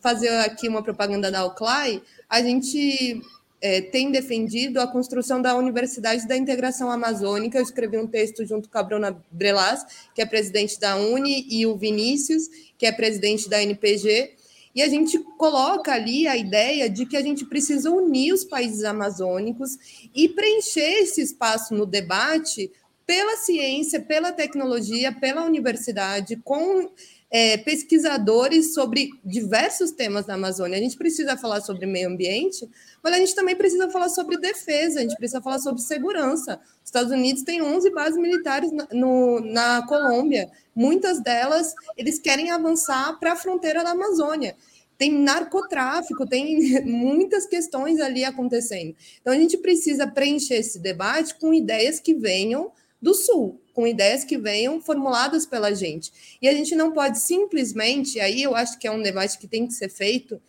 [0.00, 3.20] fazer aqui uma propaganda da Alclay, a gente
[3.66, 7.58] é, tem defendido a construção da Universidade da Integração Amazônica.
[7.58, 11.66] Eu escrevi um texto junto com a Bruna Brelas, que é presidente da Uni, e
[11.66, 12.44] o Vinícius,
[12.78, 14.34] que é presidente da NPG,
[14.72, 18.84] e a gente coloca ali a ideia de que a gente precisa unir os países
[18.84, 19.70] amazônicos
[20.14, 22.70] e preencher esse espaço no debate
[23.04, 26.90] pela ciência, pela tecnologia, pela universidade, com
[27.30, 30.78] é, pesquisadores sobre diversos temas da Amazônia.
[30.78, 32.68] A gente precisa falar sobre meio ambiente,
[33.06, 36.58] mas a gente também precisa falar sobre defesa, a gente precisa falar sobre segurança.
[36.82, 40.50] Os Estados Unidos têm 11 bases militares no, na Colômbia.
[40.74, 44.56] Muitas delas, eles querem avançar para a fronteira da Amazônia.
[44.98, 48.96] Tem narcotráfico, tem muitas questões ali acontecendo.
[49.20, 54.24] Então, a gente precisa preencher esse debate com ideias que venham do Sul, com ideias
[54.24, 56.10] que venham formuladas pela gente.
[56.42, 59.64] E a gente não pode simplesmente, aí eu acho que é um debate que tem
[59.64, 60.42] que ser feito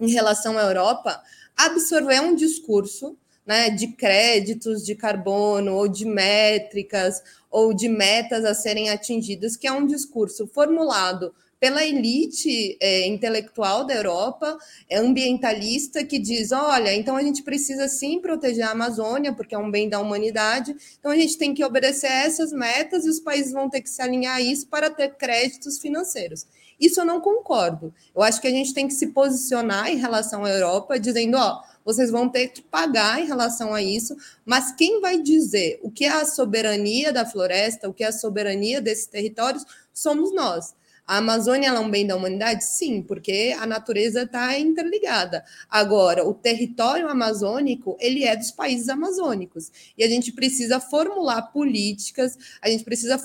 [0.00, 1.22] em relação à Europa,
[1.58, 8.54] absorver um discurso né, de créditos de carbono ou de métricas ou de metas a
[8.54, 14.56] serem atingidas, que é um discurso formulado pela elite é, intelectual da Europa,
[14.88, 19.58] é ambientalista, que diz: olha, então a gente precisa sim proteger a Amazônia, porque é
[19.58, 23.52] um bem da humanidade, então a gente tem que obedecer essas metas e os países
[23.52, 26.46] vão ter que se alinhar a isso para ter créditos financeiros.
[26.78, 27.92] Isso eu não concordo.
[28.14, 31.62] Eu acho que a gente tem que se posicionar em relação à Europa, dizendo: ó,
[31.84, 36.04] vocês vão ter que pagar em relação a isso, mas quem vai dizer o que
[36.04, 40.74] é a soberania da floresta, o que é a soberania desses territórios, somos nós.
[41.08, 42.62] A Amazônia é um bem da humanidade?
[42.62, 45.42] Sim, porque a natureza está interligada.
[45.70, 49.72] Agora, o território amazônico, ele é dos países amazônicos.
[49.96, 53.18] E a gente precisa formular políticas, a gente precisa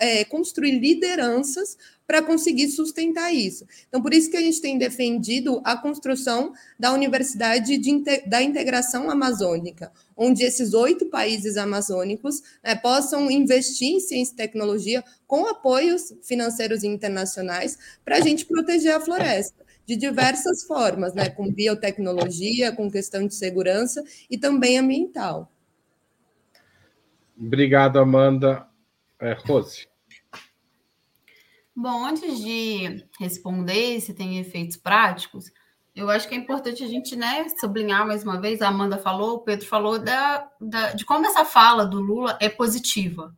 [0.00, 3.66] é, construir lideranças para conseguir sustentar isso.
[3.88, 9.10] Então, por isso que a gente tem defendido a construção da Universidade de, da Integração
[9.10, 16.14] Amazônica, onde esses oito países amazônicos né, possam investir em ciência e tecnologia com apoios
[16.22, 19.66] financeiros internacionais para a gente proteger a floresta.
[19.86, 21.28] de diversas formas, né?
[21.28, 25.48] Com biotecnologia, com questão de segurança e também ambiental.
[27.38, 28.66] Obrigado, Amanda.
[29.20, 29.86] É, Rose.
[31.78, 35.52] Bom, antes de responder se tem efeitos práticos,
[35.94, 39.36] eu acho que é importante a gente né, sublinhar mais uma vez, a Amanda falou,
[39.36, 43.36] o Pedro falou, da, da de como essa fala do Lula é positiva.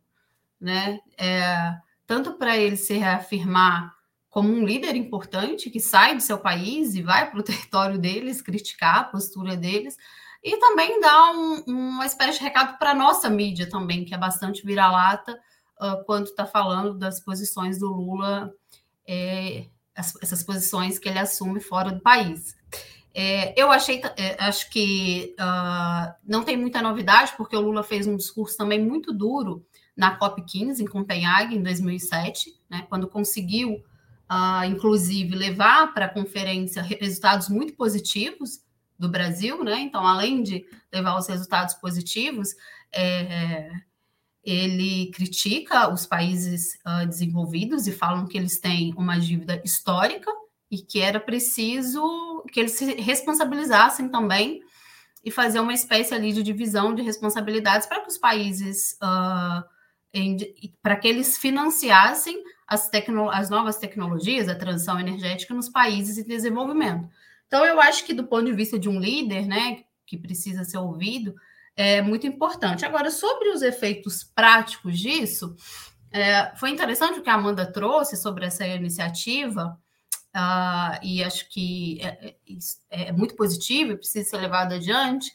[0.59, 0.99] Né?
[1.17, 1.75] É,
[2.07, 3.93] tanto para ele se reafirmar
[4.29, 8.41] como um líder importante que sai do seu país e vai para o território deles,
[8.41, 9.97] criticar a postura deles,
[10.41, 14.17] e também dar um, uma espécie de recado para a nossa mídia também, que é
[14.17, 15.37] bastante vira-lata
[15.79, 18.53] uh, quando está falando das posições do Lula
[19.07, 19.65] é,
[19.95, 22.55] essas posições que ele assume fora do país.
[23.13, 28.05] É, eu achei, é, acho que uh, não tem muita novidade, porque o Lula fez
[28.05, 29.65] um discurso também muito duro
[29.97, 33.83] na COP15 em Copenhague, em 2007, né, quando conseguiu,
[34.31, 38.61] uh, inclusive, levar para a conferência resultados muito positivos
[38.97, 39.79] do Brasil, né?
[39.79, 42.53] Então, além de levar os resultados positivos,
[42.93, 43.71] é,
[44.43, 50.31] ele critica os países uh, desenvolvidos e falam que eles têm uma dívida histórica
[50.71, 54.61] e que era preciso que eles se responsabilizassem também
[55.23, 59.63] e fazer uma espécie ali de divisão de responsabilidades para que os países uh,
[60.81, 62.89] para que eles financiassem as,
[63.31, 67.07] as novas tecnologias, a transição energética nos países em desenvolvimento.
[67.47, 70.77] Então, eu acho que do ponto de vista de um líder, né, que precisa ser
[70.77, 71.35] ouvido,
[71.81, 72.85] é muito importante.
[72.85, 75.55] Agora, sobre os efeitos práticos disso,
[76.11, 79.79] é, foi interessante o que a Amanda trouxe sobre essa iniciativa,
[80.35, 82.35] uh, e acho que é,
[82.91, 85.29] é, é, muito positivo e precisa ser levado adiante,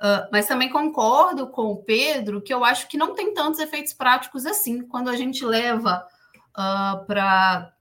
[0.00, 3.92] uh, mas também concordo com o Pedro que eu acho que não tem tantos efeitos
[3.92, 6.02] práticos assim, quando a gente leva
[6.56, 7.74] uh, para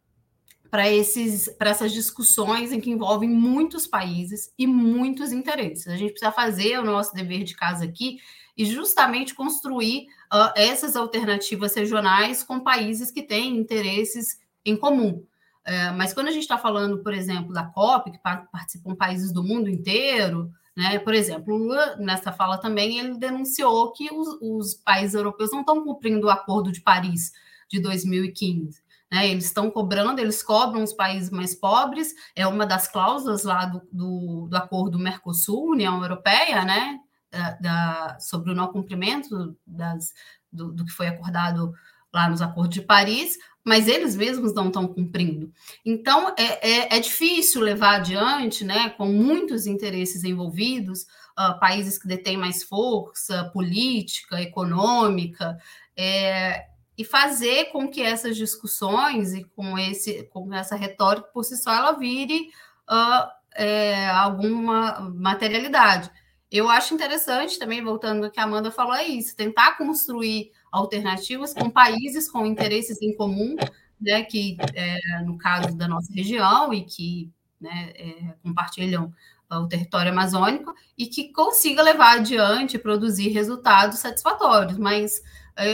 [0.73, 5.87] para essas discussões em que envolvem muitos países e muitos interesses.
[5.87, 8.17] A gente precisa fazer o nosso dever de casa aqui
[8.57, 15.23] e justamente construir uh, essas alternativas regionais com países que têm interesses em comum.
[15.63, 18.19] Uh, mas quando a gente está falando, por exemplo, da COP, que
[18.51, 20.97] participam países do mundo inteiro, né?
[20.97, 25.83] Por exemplo, Lula, nessa fala também, ele denunciou que os, os países europeus não estão
[25.83, 27.31] cumprindo o Acordo de Paris
[27.69, 28.82] de 2015.
[29.13, 29.29] Né?
[29.29, 33.79] Eles estão cobrando, eles cobram os países mais pobres, é uma das cláusulas lá do,
[33.91, 36.97] do, do acordo Mercosul, União Europeia, né?
[37.29, 40.13] Da, da, sobre o não cumprimento das,
[40.51, 41.73] do, do que foi acordado
[42.11, 45.51] lá nos acordos de Paris, mas eles mesmos não estão cumprindo.
[45.85, 51.03] Então, é, é, é, difícil levar adiante, né, com muitos interesses envolvidos,
[51.37, 55.57] uh, países que detêm mais força política, econômica,
[55.95, 56.67] é,
[56.97, 61.73] e fazer com que essas discussões e com, esse, com essa retórica por si só
[61.73, 62.49] ela vire
[62.89, 66.11] uh, é, alguma materialidade.
[66.51, 71.53] Eu acho interessante também, voltando ao que a Amanda falou, é isso, tentar construir alternativas
[71.53, 73.55] com países com interesses em comum,
[73.99, 79.11] né, que é, no caso da nossa região e que né, é, compartilham
[79.49, 85.21] o território amazônico e que consiga levar adiante produzir resultados satisfatórios, mas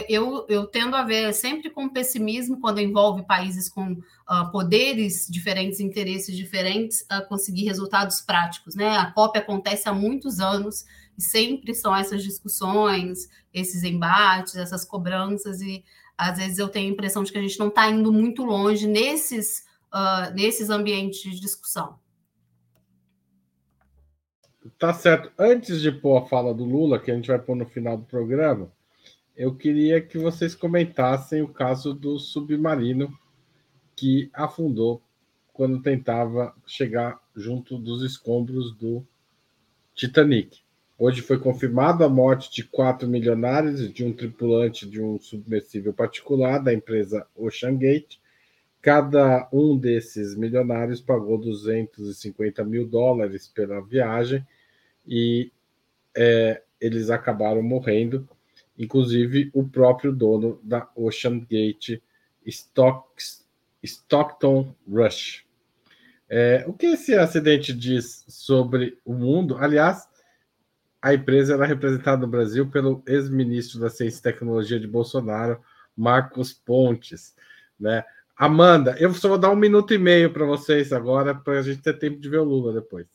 [0.10, 5.80] eu, eu tendo a ver sempre com pessimismo quando envolve países com uh, poderes diferentes,
[5.80, 8.76] interesses diferentes, a conseguir resultados práticos.
[8.76, 8.90] Né?
[8.90, 10.86] A COP acontece há muitos anos
[11.18, 15.84] e sempre são essas discussões, esses embates, essas cobranças, e
[16.18, 18.86] às vezes eu tenho a impressão de que a gente não está indo muito longe
[18.86, 19.64] nesses,
[19.94, 21.98] uh, nesses ambientes de discussão.
[24.78, 25.32] Tá certo.
[25.38, 28.04] Antes de pôr a fala do Lula, que a gente vai pôr no final do
[28.04, 28.72] programa,
[29.40, 33.18] eu queria que vocês comentassem o caso do submarino
[33.96, 35.02] que afundou
[35.54, 39.02] quando tentava chegar junto dos escombros do
[39.96, 40.60] Titanic.
[40.98, 45.94] Hoje foi confirmada a morte de quatro milionários e de um tripulante de um submersível
[45.94, 48.18] particular da empresa Ocean Gate.
[48.82, 54.46] Cada um desses milionários pagou 250 mil dólares pela viagem
[55.08, 55.50] e
[56.14, 58.28] é, eles acabaram morrendo
[58.80, 62.02] inclusive o próprio dono da Ocean Gate,
[62.48, 63.46] Stocks,
[63.84, 65.46] Stockton Rush.
[66.30, 69.58] É, o que esse acidente diz sobre o mundo?
[69.58, 70.08] Aliás,
[71.02, 75.60] a empresa era representada no Brasil pelo ex-ministro da Ciência e Tecnologia de Bolsonaro,
[75.96, 77.36] Marcos Pontes.
[77.78, 78.04] Né?
[78.38, 81.82] Amanda, eu só vou dar um minuto e meio para vocês agora, para a gente
[81.82, 83.08] ter tempo de ver o Lula depois.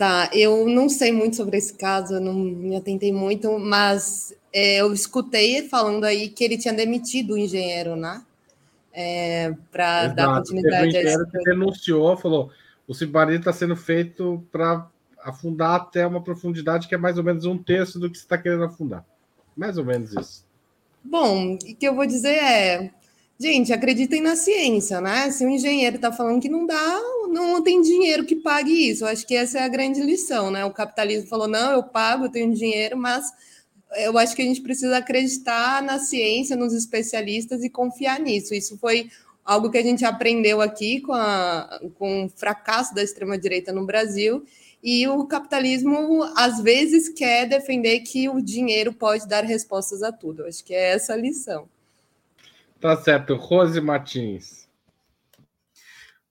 [0.00, 4.76] Tá, eu não sei muito sobre esse caso, eu não me atentei muito, mas é,
[4.80, 8.22] eu escutei falando aí que ele tinha demitido o engenheiro, né?
[8.92, 11.26] é, para dar continuidade a isso.
[11.26, 12.50] que denunciou, falou:
[12.86, 14.88] o submarino está sendo feito para
[15.22, 18.38] afundar até uma profundidade que é mais ou menos um terço do que você está
[18.38, 19.04] querendo afundar.
[19.56, 20.44] Mais ou menos isso.
[21.02, 22.90] Bom, o que eu vou dizer é,
[23.40, 25.30] gente, acreditem na ciência, né?
[25.30, 29.04] Se um engenheiro está falando que não dá, não tem dinheiro que pague isso.
[29.04, 30.64] Eu acho que essa é a grande lição, né?
[30.66, 33.24] O capitalismo falou, não, eu pago, eu tenho dinheiro, mas
[33.96, 38.54] eu acho que a gente precisa acreditar na ciência, nos especialistas e confiar nisso.
[38.54, 39.10] Isso foi
[39.42, 44.44] algo que a gente aprendeu aqui com, a, com o fracasso da extrema-direita no Brasil
[44.82, 50.44] e o capitalismo, às vezes, quer defender que o dinheiro pode dar respostas a tudo.
[50.44, 51.68] Acho que é essa a lição.
[52.80, 53.34] Tá certo.
[53.34, 54.66] Rose Martins.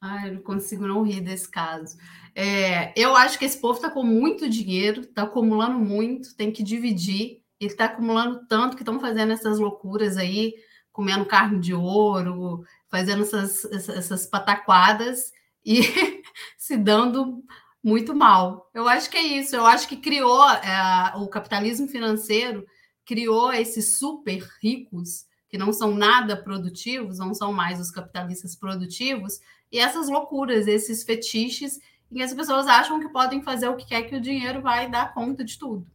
[0.01, 1.97] Ai, eu não consigo não rir desse caso.
[2.33, 6.63] É, eu acho que esse povo está com muito dinheiro, está acumulando muito, tem que
[6.63, 7.41] dividir.
[7.59, 10.55] Ele está acumulando tanto que estão fazendo essas loucuras aí,
[10.91, 15.31] comendo carne de ouro, fazendo essas, essas pataquadas
[15.63, 15.81] e
[16.57, 17.43] se dando
[17.83, 18.69] muito mal.
[18.73, 19.55] Eu acho que é isso.
[19.55, 22.65] Eu acho que criou é, o capitalismo financeiro,
[23.05, 29.41] criou esses super ricos que não são nada produtivos, não são mais os capitalistas produtivos,
[29.71, 31.79] e essas loucuras, esses fetiches,
[32.11, 34.89] em que as pessoas acham que podem fazer o que quer que o dinheiro vai
[34.89, 35.85] dar conta de tudo.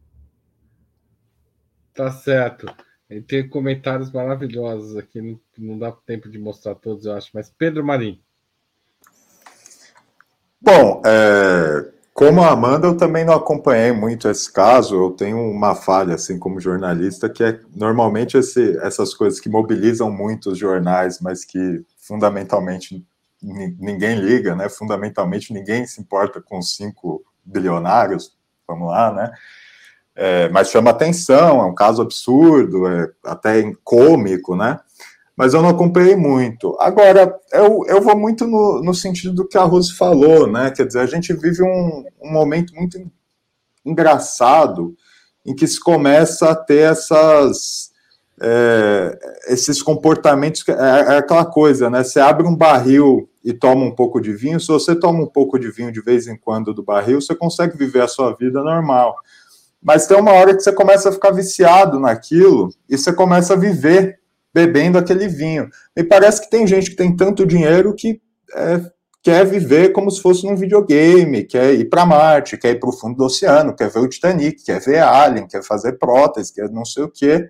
[1.93, 2.67] Tá certo.
[3.09, 7.49] E tem comentários maravilhosos aqui, não, não dá tempo de mostrar todos, eu acho, mas
[7.49, 8.21] Pedro Marim.
[10.59, 11.84] Bom, é,
[12.25, 14.95] como a Amanda, eu também não acompanhei muito esse caso.
[14.95, 20.09] Eu tenho uma falha, assim, como jornalista, que é normalmente esse, essas coisas que mobilizam
[20.09, 23.05] muito os jornais, mas que fundamentalmente
[23.43, 24.67] ninguém liga, né?
[24.69, 28.35] Fundamentalmente ninguém se importa com cinco bilionários,
[28.67, 29.31] vamos lá, né?
[30.15, 34.79] É, mas chama atenção, é um caso absurdo, é até cômico, né?
[35.35, 36.77] Mas eu não acompanhei muito.
[36.79, 40.71] Agora, eu, eu vou muito no, no sentido do que a Rose falou, né?
[40.71, 42.97] Quer dizer, a gente vive um, um momento muito
[43.85, 44.95] engraçado
[45.45, 47.93] em que se começa a ter essas.
[48.41, 49.17] É,
[49.47, 52.03] esses comportamentos, é, é, aquela coisa, né?
[52.03, 55.57] Você abre um barril e toma um pouco de vinho, se você toma um pouco
[55.57, 59.15] de vinho de vez em quando do barril, você consegue viver a sua vida normal.
[59.81, 63.57] Mas tem uma hora que você começa a ficar viciado naquilo e você começa a
[63.57, 64.19] viver
[64.55, 65.69] bebendo aquele vinho.
[65.93, 68.21] Me parece que tem gente que tem tanto dinheiro que
[68.55, 68.81] é,
[69.21, 72.93] quer viver como se fosse num videogame, quer ir para Marte, quer ir para o
[72.93, 76.85] fundo do oceano, quer ver o Titanic, quer ver Alien, quer fazer prótese, quer não
[76.85, 77.49] sei o quê.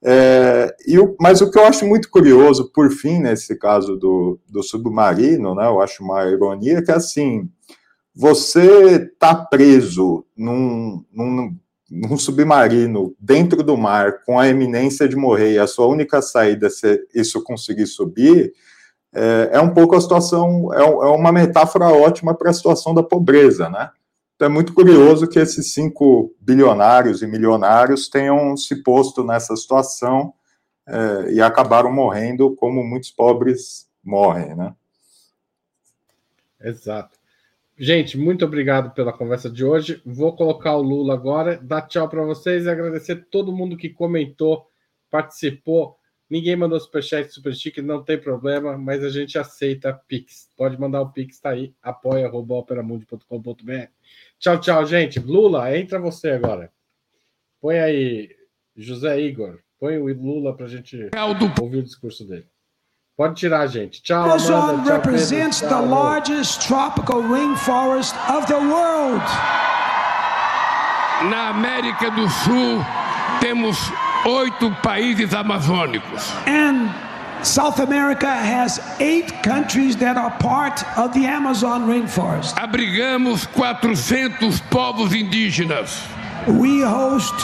[0.00, 4.62] É, o, mas o que eu acho muito curioso, por fim, nesse caso do, do
[4.62, 7.50] submarino, né, eu acho uma ironia, que é assim,
[8.14, 11.56] você está preso num, num
[11.90, 16.68] num submarino dentro do mar com a eminência de morrer e a sua única saída
[16.68, 18.52] se isso conseguir subir,
[19.12, 23.02] é, é um pouco a situação, é, é uma metáfora ótima para a situação da
[23.02, 23.90] pobreza, né?
[24.36, 30.32] Então é muito curioso que esses cinco bilionários e milionários tenham se posto nessa situação
[30.86, 34.74] é, e acabaram morrendo como muitos pobres morrem, né?
[36.60, 37.17] Exato.
[37.80, 40.02] Gente, muito obrigado pela conversa de hoje.
[40.04, 44.68] Vou colocar o Lula agora, dar tchau para vocês e agradecer todo mundo que comentou,
[45.08, 45.96] participou.
[46.28, 50.50] Ninguém mandou superchat, super chique, não tem problema, mas a gente aceita Pix.
[50.56, 53.88] Pode mandar o Pix, tá aí, apoia.operamundi.com.br.
[54.40, 55.20] Tchau, tchau, gente.
[55.20, 56.72] Lula, entra você agora.
[57.60, 58.36] Põe aí,
[58.76, 61.10] José Igor, põe o Lula para a gente
[61.60, 62.48] ouvir o discurso dele.
[63.18, 64.00] Pode tirar, gente.
[64.00, 64.82] Tchau, Amazon Amanda.
[64.84, 65.76] Tchau, represents Pedro.
[65.76, 65.82] Tchau.
[65.82, 69.20] the largest tropical rainforest of the world.
[71.28, 72.78] Na América do Sul
[73.40, 73.76] temos
[74.24, 76.32] oito países amazônicos.
[76.46, 76.94] And
[77.42, 82.54] South America has eight countries that are part of the Amazon rainforest.
[82.54, 86.17] Abrigamos 400 povos indígenas.
[86.46, 87.34] We host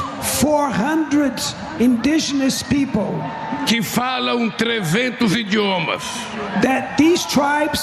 [0.41, 1.35] 400
[1.81, 3.21] indigenous people
[3.67, 6.03] que falam 300 idiomas.
[6.63, 7.81] That these tribes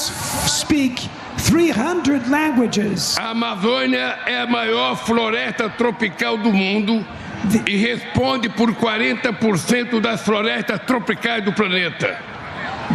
[0.48, 1.00] speak
[1.40, 3.18] 300 languages.
[3.18, 7.06] A Amazônia é a maior floresta tropical do mundo
[7.50, 7.72] The...
[7.72, 12.18] e responde por 40% das florestas tropicais do planeta.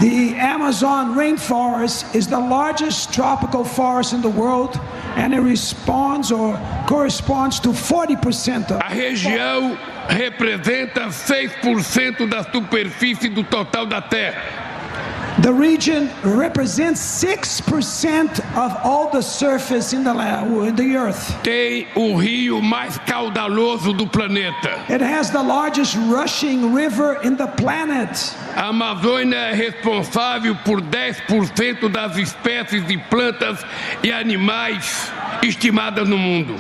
[0.00, 4.78] The Amazon rainforest is the largest tropical forest in the world
[5.16, 9.76] and it responds or corresponds to 40% of A região
[10.08, 14.65] representa 6% da superfície do total da Terra.
[15.42, 20.12] The region represents 6% of all the surface in the,
[20.66, 21.36] in the earth.
[21.42, 24.82] Tem o rio mais caudaloso do planeta.
[24.88, 28.34] It has the largest rushing river in the planet.
[28.56, 33.62] A Amazônia é responsável por 10% das espécies de plantas
[34.02, 36.54] e animais estimadas no mundo.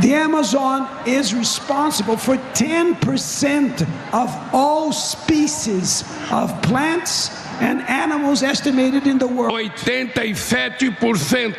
[0.00, 3.82] The Amazon is responsible for 10%
[4.12, 9.54] of all species of plants and animals estimated in the world.
[9.54, 11.54] 87%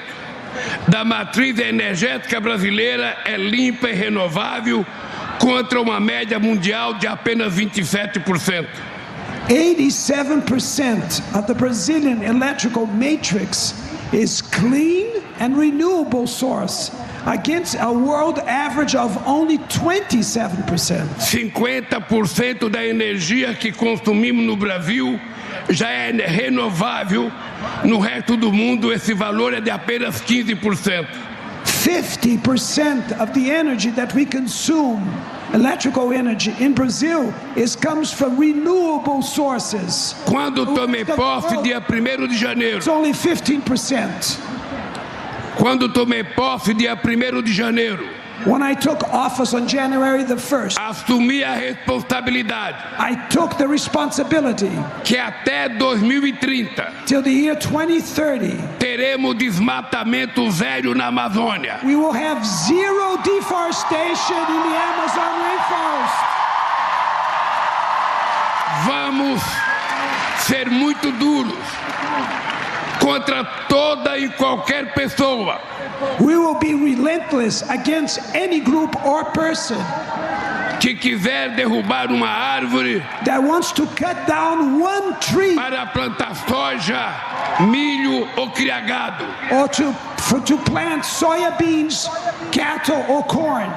[0.88, 4.86] da matriz energética brasileira é limpa e renovável,
[5.40, 8.68] contra uma média mundial de apenas 27%.
[9.50, 13.76] 87% of the Brazilian electrical matrix
[14.12, 16.92] is clean and renewable source
[17.26, 21.08] against a world average of only 27%.
[21.20, 25.20] 50% da energia que consumimos no Brasil
[25.70, 27.32] já é renovável.
[27.84, 31.06] No resto do mundo, esse valor é de apenas 15%.
[31.66, 35.04] 50% of the energy that we consume
[35.54, 40.16] electrical energy in Brazil is comes from renewable sources.
[40.26, 42.78] Quando tomei posse dia 1 de janeiro.
[42.78, 44.40] It's only 15%.
[45.58, 48.15] Quando tomei posse dia 1 de janeiro.
[48.46, 52.76] When I took office on January the 1st, assumi a responsabilidade.
[53.00, 54.70] I took the responsibility
[55.04, 61.84] que até 2030 till the year 2030 teremos desmatamento zero na Amazônia.
[61.84, 66.36] We will have zero deforestation in the Amazon rainforest.
[68.86, 69.42] Vamos
[70.46, 71.85] ser muito duros
[73.00, 75.60] contra toda e qualquer pessoa
[76.20, 79.78] We will be relentless against any group or person
[80.80, 87.62] que quiser derrubar uma árvore that wants to cut down one tree para plantar soja,
[87.72, 89.26] milho ou criagado.
[89.52, 92.08] or to, for, to plant soya beans,
[92.52, 93.70] cattle or corn.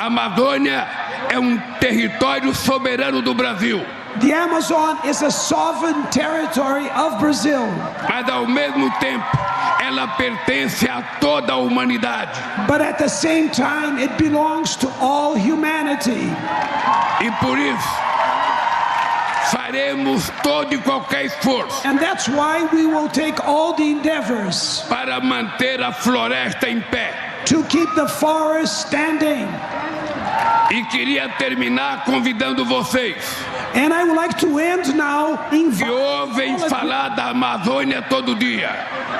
[0.00, 0.86] A Amazônia
[1.28, 3.84] é um território soberano do Brasil.
[4.20, 7.64] The Amazon is a sovereign territory of Brazil.
[8.08, 9.24] Mas ao mesmo tempo,
[9.82, 12.36] ela pertence a toda a humanidade.
[12.68, 16.28] But at the same time, it belongs to all humanity.
[17.20, 17.88] E por isso,
[19.50, 25.20] faremos todo e qualquer esforço And that's why we will take all the endeavors para
[25.20, 27.14] manter a floresta em pé.
[27.46, 29.48] to keep the forest standing.
[30.70, 33.16] E queria terminar convidando vocês
[33.72, 38.68] And I would like to end now que inviting ouvem falar da Amazônia todo dia,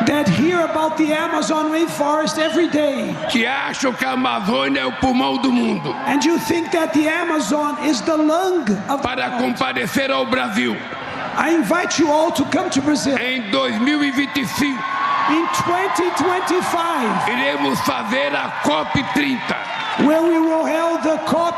[0.07, 3.15] that hear about the Amazon rainforest every day.
[3.31, 7.09] que acham que a Amazônia é o pulmão do mundo, And you think that the
[7.09, 10.77] Amazon is the lung of para comparecer ao Brasil.
[11.37, 13.17] I invite you all to come to Brazil.
[13.19, 14.67] Em 2025.
[15.31, 19.39] in 2025, Iremos fazer a COP 30
[20.07, 21.55] where we will hold the COP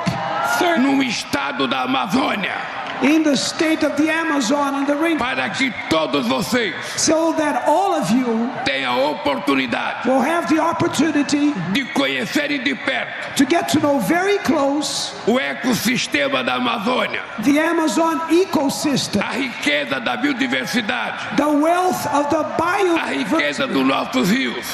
[0.58, 2.54] 30 no estado da Amazônia,
[3.02, 7.64] in the state of the Amazon and the rainforest, para que todos vocês so that
[7.66, 13.44] all of you tenham a oportunidade will have the opportunity de conhecerem de perto to
[13.44, 20.16] get to know very close o ecossistema da Amazônia, the Amazon ecosystem, a riqueza da
[20.16, 24.66] biodiversidade, the wealth of the a riqueza dos nossos rios,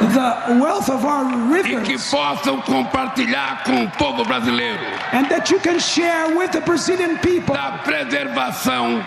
[0.00, 1.24] the wealth of our
[1.58, 4.80] e que rivers, possam compartilhar com o povo brasileiro
[5.12, 9.04] and that you can share with the Brazilian people da preservação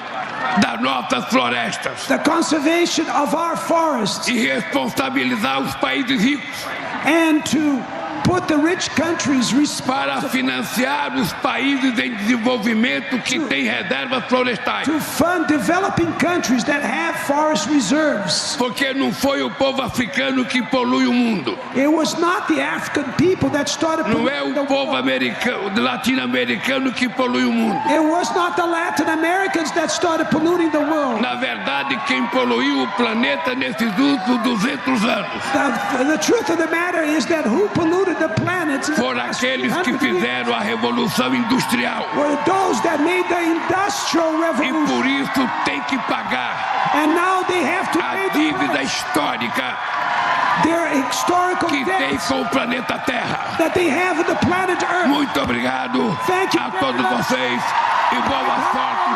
[0.61, 6.65] das nossas florestas the conservation of our forests e responsabilizar os países ricos
[7.05, 7.81] and to
[8.23, 9.51] put the rich countries
[9.81, 14.85] para financiar os países em desenvolvimento que têm reservas florestais.
[14.87, 18.55] to fund developing countries that have forest reserves.
[18.57, 21.57] Porque não foi o povo africano que polui o mundo.
[21.75, 24.97] It was not the African people that started Não é o povo world.
[24.97, 27.75] americano, latino-americano que polui o mundo.
[27.89, 31.21] It was not the Latin Americans that started polluting the world.
[31.21, 36.67] Na verdade, quem poluiu o planeta nesses últimos 200 anos The, the truth of the
[36.69, 38.12] matter is that who polluted
[38.95, 42.05] foram aqueles que 100 years fizeram a revolução industrial.
[42.15, 44.33] were those that made the industrial
[44.63, 49.75] E por isso tem que pagar And now they have to a dívida histórica
[51.67, 53.55] que tem com o planeta Terra.
[53.57, 55.07] that they have with the planet Earth.
[55.07, 57.61] Muito obrigado Thank you a todos vocês
[58.11, 59.12] e boa sorte.